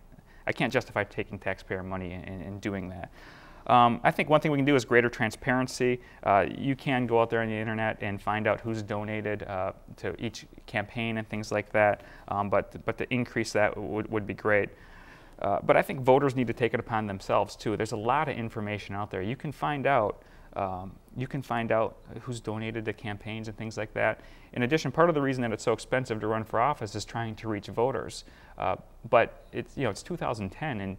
I 0.48 0.52
can't 0.54 0.74
justify 0.74 1.04
taking 1.04 1.38
taxpayer 1.38 1.84
money 1.84 2.14
and 2.14 2.60
doing 2.62 2.90
that. 2.90 3.12
Um, 3.68 4.00
I 4.04 4.12
think 4.12 4.30
one 4.30 4.40
thing 4.40 4.52
we 4.52 4.58
can 4.58 4.66
do 4.66 4.76
is 4.76 4.86
greater 4.86 5.10
transparency. 5.10 6.00
Uh, 6.24 6.46
you 6.58 6.76
can 6.76 7.06
go 7.06 7.22
out 7.22 7.30
there 7.30 7.42
on 7.42 7.50
the 7.50 7.54
internet 7.54 7.98
and 8.02 8.22
find 8.22 8.48
out 8.48 8.62
who's 8.62 8.82
donated 8.82 9.44
uh, 9.44 9.74
to 9.98 10.16
each 10.24 10.46
campaign 10.66 11.18
and 11.18 11.28
things 11.28 11.52
like 11.52 11.70
that. 11.74 12.04
Um, 12.30 12.50
but 12.50 12.86
but 12.86 12.98
to 12.98 13.14
increase 13.14 13.52
that 13.54 13.78
would, 13.78 14.10
would 14.10 14.26
be 14.26 14.34
great. 14.34 14.70
Uh, 15.42 15.60
but 15.64 15.76
I 15.76 15.82
think 15.82 16.00
voters 16.02 16.36
need 16.36 16.48
to 16.48 16.54
take 16.54 16.74
it 16.74 16.80
upon 16.80 17.08
themselves 17.08 17.56
too. 17.56 17.76
There's 17.76 17.92
a 17.92 17.98
lot 17.98 18.30
of 18.30 18.38
information 18.38 18.96
out 18.96 19.12
there. 19.12 19.22
You 19.22 19.36
can 19.36 19.52
find 19.52 19.86
out. 19.86 20.24
Um, 20.58 20.94
you 21.16 21.28
can 21.28 21.44
find 21.44 21.72
out 21.72 21.98
who's 22.22 22.40
donated 22.40 22.84
to 22.86 22.94
campaigns 22.94 23.48
and 23.48 23.56
things 23.56 23.78
like 23.78 23.94
that. 23.94 24.22
In 24.54 24.64
addition, 24.64 24.92
part 24.92 25.08
of 25.08 25.14
the 25.14 25.22
reason 25.22 25.44
that 25.44 25.52
it's 25.52 25.64
so 25.64 25.72
expensive 25.72 26.20
to 26.20 26.28
run 26.28 26.44
for 26.44 26.60
office 26.60 26.96
is 26.96 27.06
trying 27.06 27.36
to 27.36 27.48
reach 27.48 27.68
voters. 27.68 28.26
Uh, 28.58 28.76
but 29.08 29.46
it's, 29.54 29.78
you 29.78 29.84
know, 29.84 29.92
it's 29.92 30.02
2010 30.02 30.82
and 30.82 30.98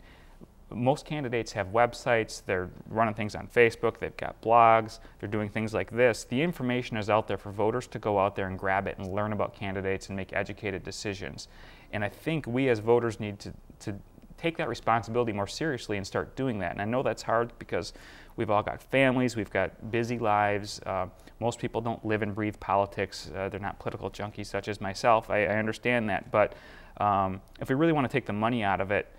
most 0.71 1.07
candidates 1.07 1.53
have 1.53 1.69
websites, 1.69 2.43
they're 2.45 2.71
running 2.89 3.15
things 3.15 3.35
on 3.35 3.49
Facebook, 3.49 3.99
they've 3.99 4.17
got 4.17 4.41
blogs, 4.43 5.01
they're 5.19 5.29
doing 5.29 5.49
things 5.49 5.75
like 5.75 5.91
this. 5.91 6.25
The 6.25 6.41
information 6.41 6.97
is 6.97 7.11
out 7.11 7.27
there 7.27 7.39
for 7.39 7.51
voters 7.51 7.87
to 7.89 7.99
go 7.99 8.19
out 8.19 8.37
there 8.37 8.47
and 8.47 8.59
grab 8.59 8.87
it 8.87 8.97
and 8.99 9.13
learn 9.13 9.33
about 9.33 9.55
candidates 9.55 10.09
and 10.09 10.17
make 10.17 10.33
educated 10.33 10.85
decisions. 10.85 11.49
And 11.93 12.05
I 12.05 12.11
think 12.11 12.47
we 12.47 12.69
as 12.69 12.79
voters 12.79 13.19
need 13.19 13.39
to, 13.41 13.53
to 13.81 13.95
take 14.37 14.57
that 14.59 14.69
responsibility 14.69 15.33
more 15.33 15.47
seriously 15.47 15.97
and 15.97 16.07
start 16.07 16.37
doing 16.37 16.59
that. 16.61 16.73
And 16.73 16.83
I 16.83 16.85
know 16.85 17.03
that's 17.03 17.23
hard 17.23 17.51
because 17.59 17.93
we've 18.39 18.51
all 18.51 18.63
got 18.63 18.81
families, 18.81 19.37
we've 19.37 19.51
got 19.51 19.91
busy 19.91 20.19
lives. 20.19 20.81
Uh, 20.87 21.07
most 21.41 21.59
people 21.59 21.81
don't 21.81 22.03
live 22.07 22.23
and 22.23 22.35
breathe 22.35 22.59
politics. 22.61 23.31
Uh, 23.37 23.49
they're 23.49 23.61
not 23.61 23.79
political 23.81 24.11
junkies 24.11 24.47
such 24.47 24.69
as 24.69 24.81
myself. 24.81 25.29
I, 25.29 25.45
I 25.45 25.57
understand 25.57 26.09
that. 26.09 26.31
But 26.31 26.55
um, 26.99 27.43
if 27.61 27.69
we 27.69 27.75
really 27.75 27.93
want 27.93 28.09
to 28.09 28.13
take 28.13 28.27
the 28.27 28.33
money 28.33 28.63
out 28.63 28.81
of 28.81 28.93
it, 28.93 29.13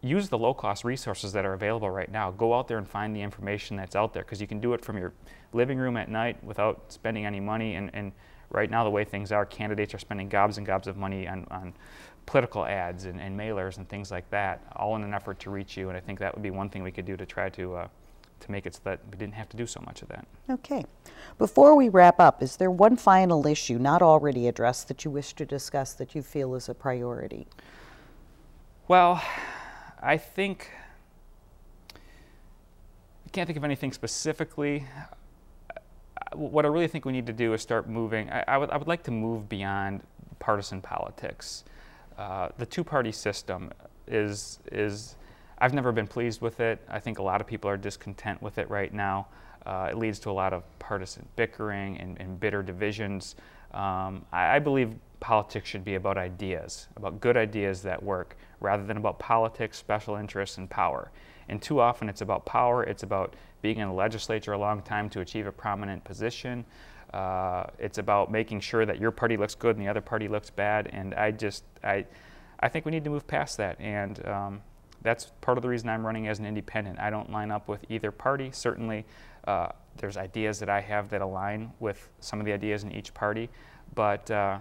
use 0.00 0.28
the 0.28 0.38
low 0.38 0.54
cost 0.54 0.84
resources 0.84 1.32
that 1.32 1.44
are 1.44 1.54
available 1.54 1.90
right 1.90 2.10
now. 2.10 2.30
Go 2.30 2.54
out 2.54 2.68
there 2.68 2.78
and 2.78 2.88
find 2.88 3.14
the 3.14 3.20
information 3.20 3.76
that's 3.76 3.96
out 3.96 4.14
there 4.14 4.22
because 4.22 4.40
you 4.40 4.46
can 4.46 4.60
do 4.60 4.74
it 4.74 4.84
from 4.84 4.96
your 4.96 5.12
living 5.52 5.78
room 5.78 5.96
at 5.96 6.08
night 6.08 6.42
without 6.44 6.92
spending 6.92 7.26
any 7.26 7.40
money. 7.40 7.74
And, 7.74 7.90
and 7.92 8.12
right 8.50 8.70
now, 8.70 8.84
the 8.84 8.90
way 8.90 9.04
things 9.04 9.32
are, 9.32 9.44
candidates 9.44 9.92
are 9.92 9.98
spending 9.98 10.28
gobs 10.28 10.58
and 10.58 10.66
gobs 10.66 10.86
of 10.86 10.96
money 10.96 11.26
on, 11.26 11.46
on 11.50 11.74
political 12.26 12.64
ads 12.64 13.06
and, 13.06 13.20
and, 13.20 13.38
mailers 13.38 13.78
and 13.78 13.88
things 13.88 14.12
like 14.12 14.30
that, 14.30 14.64
all 14.76 14.94
in 14.94 15.02
an 15.02 15.12
effort 15.12 15.40
to 15.40 15.50
reach 15.50 15.76
you. 15.76 15.88
And 15.88 15.96
I 15.96 16.00
think 16.00 16.20
that 16.20 16.32
would 16.32 16.42
be 16.42 16.50
one 16.50 16.70
thing 16.70 16.84
we 16.84 16.92
could 16.92 17.06
do 17.06 17.16
to 17.16 17.26
try 17.26 17.48
to. 17.50 17.74
Uh, 17.74 17.88
to 18.42 18.50
make 18.50 18.66
it 18.66 18.74
so 18.74 18.80
that 18.84 19.00
we 19.10 19.16
didn't 19.16 19.34
have 19.34 19.48
to 19.48 19.56
do 19.56 19.66
so 19.66 19.80
much 19.84 20.02
of 20.02 20.08
that. 20.08 20.26
Okay. 20.50 20.84
Before 21.38 21.74
we 21.74 21.88
wrap 21.88 22.20
up, 22.20 22.42
is 22.42 22.56
there 22.56 22.70
one 22.70 22.96
final 22.96 23.46
issue 23.46 23.78
not 23.78 24.02
already 24.02 24.46
addressed 24.48 24.88
that 24.88 25.04
you 25.04 25.10
wish 25.10 25.32
to 25.34 25.44
discuss 25.46 25.94
that 25.94 26.14
you 26.14 26.22
feel 26.22 26.54
is 26.54 26.68
a 26.68 26.74
priority? 26.74 27.46
Well, 28.88 29.22
I 30.02 30.16
think 30.16 30.70
I 33.26 33.30
can't 33.30 33.46
think 33.46 33.56
of 33.56 33.64
anything 33.64 33.92
specifically. 33.92 34.84
What 36.34 36.64
I 36.64 36.68
really 36.68 36.88
think 36.88 37.04
we 37.04 37.12
need 37.12 37.26
to 37.26 37.32
do 37.32 37.54
is 37.54 37.62
start 37.62 37.88
moving. 37.88 38.28
I, 38.30 38.44
I 38.48 38.58
would, 38.58 38.70
I 38.70 38.76
would 38.76 38.88
like 38.88 39.02
to 39.04 39.10
move 39.10 39.48
beyond 39.48 40.02
partisan 40.38 40.80
politics. 40.80 41.64
Uh, 42.18 42.48
the 42.58 42.66
two-party 42.66 43.12
system 43.12 43.70
is 44.06 44.58
is 44.70 45.16
I've 45.62 45.74
never 45.74 45.92
been 45.92 46.08
pleased 46.08 46.40
with 46.40 46.58
it. 46.58 46.80
I 46.88 46.98
think 46.98 47.20
a 47.20 47.22
lot 47.22 47.40
of 47.40 47.46
people 47.46 47.70
are 47.70 47.76
discontent 47.76 48.42
with 48.42 48.58
it 48.58 48.68
right 48.68 48.92
now. 48.92 49.28
Uh, 49.64 49.86
it 49.92 49.96
leads 49.96 50.18
to 50.18 50.30
a 50.30 50.32
lot 50.32 50.52
of 50.52 50.64
partisan 50.80 51.24
bickering 51.36 51.98
and, 51.98 52.20
and 52.20 52.40
bitter 52.40 52.64
divisions. 52.64 53.36
Um, 53.72 54.26
I, 54.32 54.56
I, 54.56 54.58
believe 54.58 54.92
politics 55.20 55.68
should 55.68 55.84
be 55.84 55.94
about 55.94 56.18
ideas, 56.18 56.88
about 56.96 57.20
good 57.20 57.36
ideas 57.36 57.80
that 57.82 58.02
work, 58.02 58.36
rather 58.58 58.84
than 58.84 58.96
about 58.96 59.20
politics, 59.20 59.78
special 59.78 60.16
interests, 60.16 60.58
and 60.58 60.68
power. 60.68 61.12
And 61.48 61.62
too 61.62 61.78
often 61.78 62.08
it's 62.08 62.22
about 62.22 62.44
power, 62.44 62.82
it's 62.82 63.04
about 63.04 63.34
being 63.62 63.78
in 63.78 63.86
the 63.86 63.94
legislature 63.94 64.54
a 64.54 64.58
long 64.58 64.82
time 64.82 65.08
to 65.10 65.20
achieve 65.20 65.46
a 65.46 65.52
prominent 65.52 66.02
position. 66.02 66.64
Uh, 67.14 67.66
it's 67.78 67.98
about 67.98 68.32
making 68.32 68.58
sure 68.58 68.84
that 68.84 68.98
your 68.98 69.12
party 69.12 69.36
looks 69.36 69.54
good 69.54 69.76
and 69.76 69.86
the 69.86 69.88
other 69.88 70.00
party 70.00 70.26
looks 70.26 70.50
bad. 70.50 70.88
And 70.92 71.14
I 71.14 71.30
just, 71.30 71.62
I, 71.84 72.04
I 72.58 72.68
think 72.68 72.84
we 72.84 72.90
need 72.90 73.04
to 73.04 73.10
move 73.10 73.28
past 73.28 73.58
that. 73.58 73.80
And 73.80 74.26
um, 74.26 74.60
that's 75.02 75.32
part 75.40 75.58
of 75.58 75.62
the 75.62 75.68
reason 75.68 75.88
I'm 75.88 76.04
running 76.04 76.28
as 76.28 76.38
an 76.38 76.46
independent. 76.46 76.98
I 76.98 77.10
don't 77.10 77.30
line 77.30 77.50
up 77.50 77.68
with 77.68 77.84
either 77.88 78.10
party. 78.10 78.50
Certainly, 78.52 79.04
uh, 79.46 79.68
there's 79.96 80.16
ideas 80.16 80.58
that 80.60 80.68
I 80.68 80.80
have 80.80 81.10
that 81.10 81.20
align 81.20 81.72
with 81.80 82.08
some 82.20 82.40
of 82.40 82.46
the 82.46 82.52
ideas 82.52 82.82
in 82.84 82.92
each 82.92 83.12
party, 83.12 83.50
but 83.94 84.30
uh, 84.30 84.58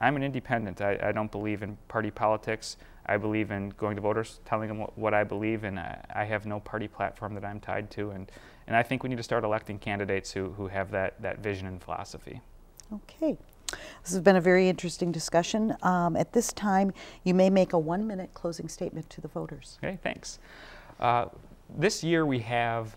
I'm 0.00 0.16
an 0.16 0.22
independent. 0.22 0.80
I, 0.80 0.98
I, 1.02 1.12
don't 1.12 1.30
believe 1.30 1.62
in 1.62 1.76
party 1.88 2.10
politics. 2.10 2.76
I 3.06 3.16
believe 3.16 3.50
in 3.50 3.70
going 3.70 3.96
to 3.96 4.02
voters, 4.02 4.40
telling 4.44 4.68
them 4.68 4.78
what, 4.78 4.96
what 4.98 5.14
I 5.14 5.24
believe, 5.24 5.64
and 5.64 5.78
I, 5.78 6.04
I, 6.14 6.24
have 6.24 6.46
no 6.46 6.60
party 6.60 6.88
platform 6.88 7.34
that 7.34 7.44
I'm 7.44 7.60
tied 7.60 7.90
to. 7.92 8.10
And, 8.10 8.30
and 8.66 8.76
I 8.76 8.82
think 8.82 9.02
we 9.02 9.08
need 9.08 9.16
to 9.16 9.22
start 9.22 9.44
electing 9.44 9.78
candidates 9.78 10.32
who, 10.32 10.50
who 10.50 10.66
have 10.66 10.90
that, 10.90 11.20
that 11.22 11.38
vision 11.38 11.66
and 11.66 11.80
philosophy. 11.82 12.40
Okay. 12.92 13.38
This 14.02 14.12
has 14.12 14.20
been 14.20 14.36
a 14.36 14.40
very 14.40 14.68
interesting 14.68 15.12
discussion. 15.12 15.76
Um, 15.82 16.16
at 16.16 16.32
this 16.32 16.52
time, 16.52 16.92
you 17.24 17.34
may 17.34 17.50
make 17.50 17.72
a 17.72 17.78
one 17.78 18.06
minute 18.06 18.34
closing 18.34 18.68
statement 18.68 19.08
to 19.10 19.20
the 19.20 19.28
voters. 19.28 19.78
Okay, 19.82 19.98
thanks. 20.02 20.38
Uh, 21.00 21.26
this 21.76 22.02
year 22.04 22.24
we 22.24 22.38
have 22.40 22.96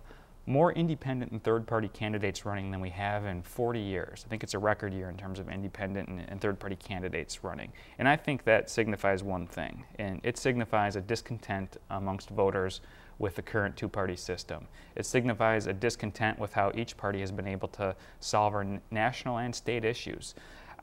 more 0.49 0.73
independent 0.73 1.31
and 1.31 1.43
third-party 1.43 1.87
candidates 1.89 2.43
running 2.43 2.71
than 2.71 2.79
we 2.79 2.89
have 2.89 3.25
in 3.25 3.41
40 3.43 3.79
years. 3.79 4.23
I 4.25 4.29
think 4.29 4.43
it's 4.43 4.55
a 4.55 4.59
record 4.59 4.93
year 4.93 5.07
in 5.07 5.15
terms 5.15 5.37
of 5.37 5.47
independent 5.47 6.09
and, 6.09 6.25
and 6.27 6.41
third-party 6.41 6.75
candidates 6.77 7.43
running. 7.43 7.71
And 7.99 8.07
I 8.07 8.15
think 8.15 8.43
that 8.45 8.67
signifies 8.67 9.21
one 9.21 9.45
thing, 9.45 9.85
and 9.99 10.19
it 10.23 10.37
signifies 10.37 10.95
a 10.95 11.01
discontent 11.01 11.77
amongst 11.91 12.31
voters 12.31 12.81
with 13.19 13.35
the 13.35 13.43
current 13.43 13.77
two-party 13.77 14.15
system. 14.15 14.67
It 14.95 15.05
signifies 15.05 15.67
a 15.67 15.73
discontent 15.73 16.39
with 16.39 16.53
how 16.53 16.71
each 16.73 16.97
party 16.97 17.19
has 17.19 17.31
been 17.31 17.47
able 17.47 17.67
to 17.69 17.95
solve 18.19 18.55
our 18.55 18.65
national 18.89 19.37
and 19.37 19.53
state 19.53 19.85
issues. 19.85 20.33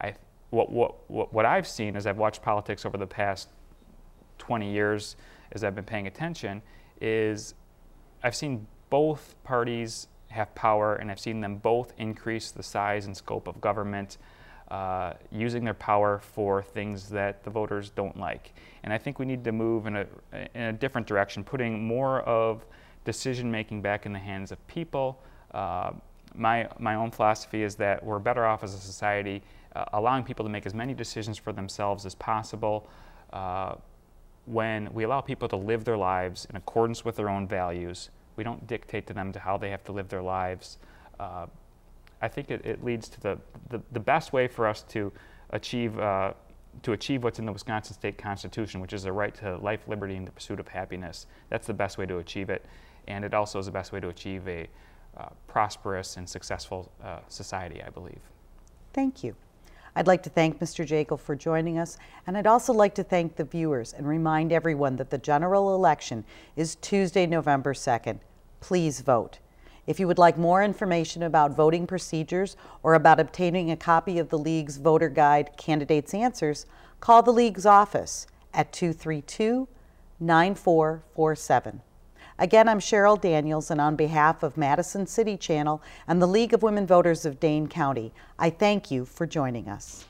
I, 0.01 0.15
what, 0.51 0.71
what, 0.71 1.33
what, 1.33 1.47
I've 1.47 1.67
seen 1.67 1.97
as 1.97 2.07
I've 2.07 2.19
watched 2.19 2.43
politics 2.43 2.85
over 2.85 2.97
the 2.97 3.07
past 3.07 3.49
20 4.39 4.71
years 4.71 5.17
as 5.53 5.65
I've 5.65 5.75
been 5.75 5.85
paying 5.85 6.07
attention 6.07 6.63
is 7.01 7.55
I've 8.23 8.35
seen 8.35 8.67
both 8.91 9.35
parties 9.45 10.09
have 10.29 10.55
power, 10.55 10.97
and 10.97 11.11
I've 11.11 11.21
seen 11.21 11.41
them 11.41 11.57
both 11.57 11.93
increase 11.99 12.51
the 12.51 12.63
size 12.63 13.07
and 13.07 13.17
scope 13.17 13.49
of 13.49 13.61
government, 13.61 14.19
uh, 14.71 15.15
using 15.31 15.65
their 15.65 15.75
power 15.75 16.19
for 16.19 16.63
things 16.63 17.09
that 17.11 17.45
the 17.45 17.51
voters 17.51 17.91
don't 17.91 18.19
like. 18.19 18.53
And 18.83 18.93
I 18.93 18.99
think 18.99 19.19
we 19.19 19.27
need 19.27 19.45
to 19.45 19.53
move 19.53 19.87
in 19.87 19.97
a, 19.97 20.07
in 20.55 20.63
a 20.63 20.73
different 20.73 21.07
direction, 21.07 21.45
putting 21.45 21.87
more 21.87 22.21
of 22.23 22.65
decision 23.05 23.51
making 23.51 23.83
back 23.83 24.07
in 24.07 24.13
the 24.13 24.19
hands 24.19 24.51
of 24.51 24.67
people. 24.67 25.23
Uh, 25.53 25.93
my, 26.35 26.69
my 26.79 26.97
own 26.97 27.11
philosophy 27.11 27.63
is 27.63 27.77
that 27.77 28.05
we're 28.05 28.19
better 28.19 28.45
off 28.45 28.65
as 28.65 28.75
a 28.75 28.79
society 28.79 29.43
uh, 29.77 29.85
allowing 29.93 30.25
people 30.25 30.45
to 30.45 30.51
make 30.51 30.67
as 30.67 30.75
many 30.75 30.95
decisions 30.95 31.37
for 31.39 31.53
themselves 31.53 32.07
as 32.07 32.15
possible 32.15 32.89
uh, 33.33 33.75
when 34.47 34.93
we 34.95 35.05
allow 35.05 35.21
people 35.21 35.49
to 35.49 35.57
live 35.57 35.85
their 35.85 35.97
lives 35.97 36.47
in 36.51 36.57
accordance 36.57 37.05
with 37.05 37.17
their 37.17 37.29
own 37.29 37.47
values 37.47 38.11
we 38.37 38.45
don't 38.45 38.67
dictate 38.67 39.07
to 39.09 39.15
them 39.15 39.33
to 39.33 39.41
how 39.41 39.57
they 39.57 39.71
have 39.71 39.83
to 39.85 39.93
live 39.93 40.09
their 40.09 40.23
lives. 40.23 40.79
Uh, 41.19 41.47
I 42.21 42.29
think 42.29 42.51
it, 42.51 42.65
it 42.65 42.85
leads 42.85 43.09
to 43.09 43.21
the, 43.21 43.39
the, 43.71 43.83
the, 43.93 44.01
best 44.01 44.33
way 44.33 44.47
for 44.47 44.67
us 44.67 44.83
to 44.91 45.13
achieve, 45.51 45.99
uh, 45.99 46.33
to 46.83 46.93
achieve 46.93 47.25
what's 47.25 47.39
in 47.39 47.47
the 47.47 47.53
Wisconsin 47.53 47.95
State 47.95 48.19
Constitution, 48.19 48.81
which 48.81 48.93
is 48.93 49.05
a 49.05 49.13
right 49.13 49.35
to 49.37 49.57
life, 49.59 49.81
liberty, 49.89 50.17
and 50.17 50.27
the 50.27 50.33
pursuit 50.33 50.61
of 50.61 50.69
happiness. 50.69 51.27
That's 51.49 51.67
the 51.67 51.75
best 51.75 51.99
way 51.99 52.07
to 52.07 52.19
achieve 52.19 52.51
it. 52.51 52.65
And 53.09 53.25
it 53.25 53.35
also 53.35 53.59
is 53.59 53.67
the 53.67 53.73
best 53.73 53.93
way 53.93 54.01
to 54.01 54.09
achieve 54.09 54.47
a 54.49 54.69
uh, 55.17 55.29
prosperous 55.47 56.17
and 56.17 56.29
successful 56.29 56.91
uh, 57.03 57.21
society, 57.29 57.83
I 57.83 57.91
believe. 57.91 58.21
Thank 58.93 59.25
you. 59.25 59.35
I'd 59.97 60.07
like 60.07 60.23
to 60.25 60.31
thank 60.31 60.61
Mr. 60.61 60.87
Jaeckle 60.87 61.19
for 61.19 61.35
joining 61.35 61.79
us, 61.79 61.97
and 62.27 62.37
I'd 62.37 62.47
also 62.47 62.75
like 62.75 62.95
to 62.97 63.03
thank 63.03 63.37
the 63.37 63.45
viewers 63.45 63.95
and 63.95 64.07
remind 64.07 64.53
everyone 64.53 64.97
that 64.97 65.09
the 65.09 65.17
general 65.17 65.75
election 65.75 66.23
is 66.55 66.75
Tuesday, 66.75 67.25
November 67.25 67.73
2nd. 67.73 68.21
Please 68.61 69.01
vote. 69.01 69.39
If 69.87 69.99
you 69.99 70.07
would 70.07 70.19
like 70.19 70.37
more 70.37 70.63
information 70.63 71.23
about 71.23 71.57
voting 71.57 71.87
procedures 71.87 72.59
or 72.83 72.93
about 72.93 73.19
obtaining 73.19 73.71
a 73.71 73.77
copy 73.77 74.19
of 74.19 74.29
the 74.29 74.39
League's 74.39 74.77
voter 74.77 75.09
guide, 75.09 75.57
Candidates 75.57 76.13
Answers, 76.13 76.67
call 77.01 77.23
the 77.23 77.33
League's 77.33 77.65
office 77.65 78.27
at 78.53 78.75
232 78.75 79.67
9447. 80.21 81.81
Again, 82.39 82.69
I'm 82.69 82.81
Cheryl 82.81 83.19
Daniels, 83.19 83.71
and 83.71 83.81
on 83.81 83.97
behalf 83.97 84.43
of 84.43 84.59
Madison 84.59 85.07
City 85.07 85.39
Channel 85.39 85.81
and 86.07 86.21
the 86.21 86.27
League 86.27 86.53
of 86.53 86.63
Women 86.63 86.87
Voters 86.87 87.25
of 87.25 87.41
Dane 87.41 87.67
County, 87.67 88.13
I 88.39 88.51
thank 88.51 88.91
you 88.91 89.07
for 89.07 89.27
joining 89.27 89.69
us. 89.69 90.05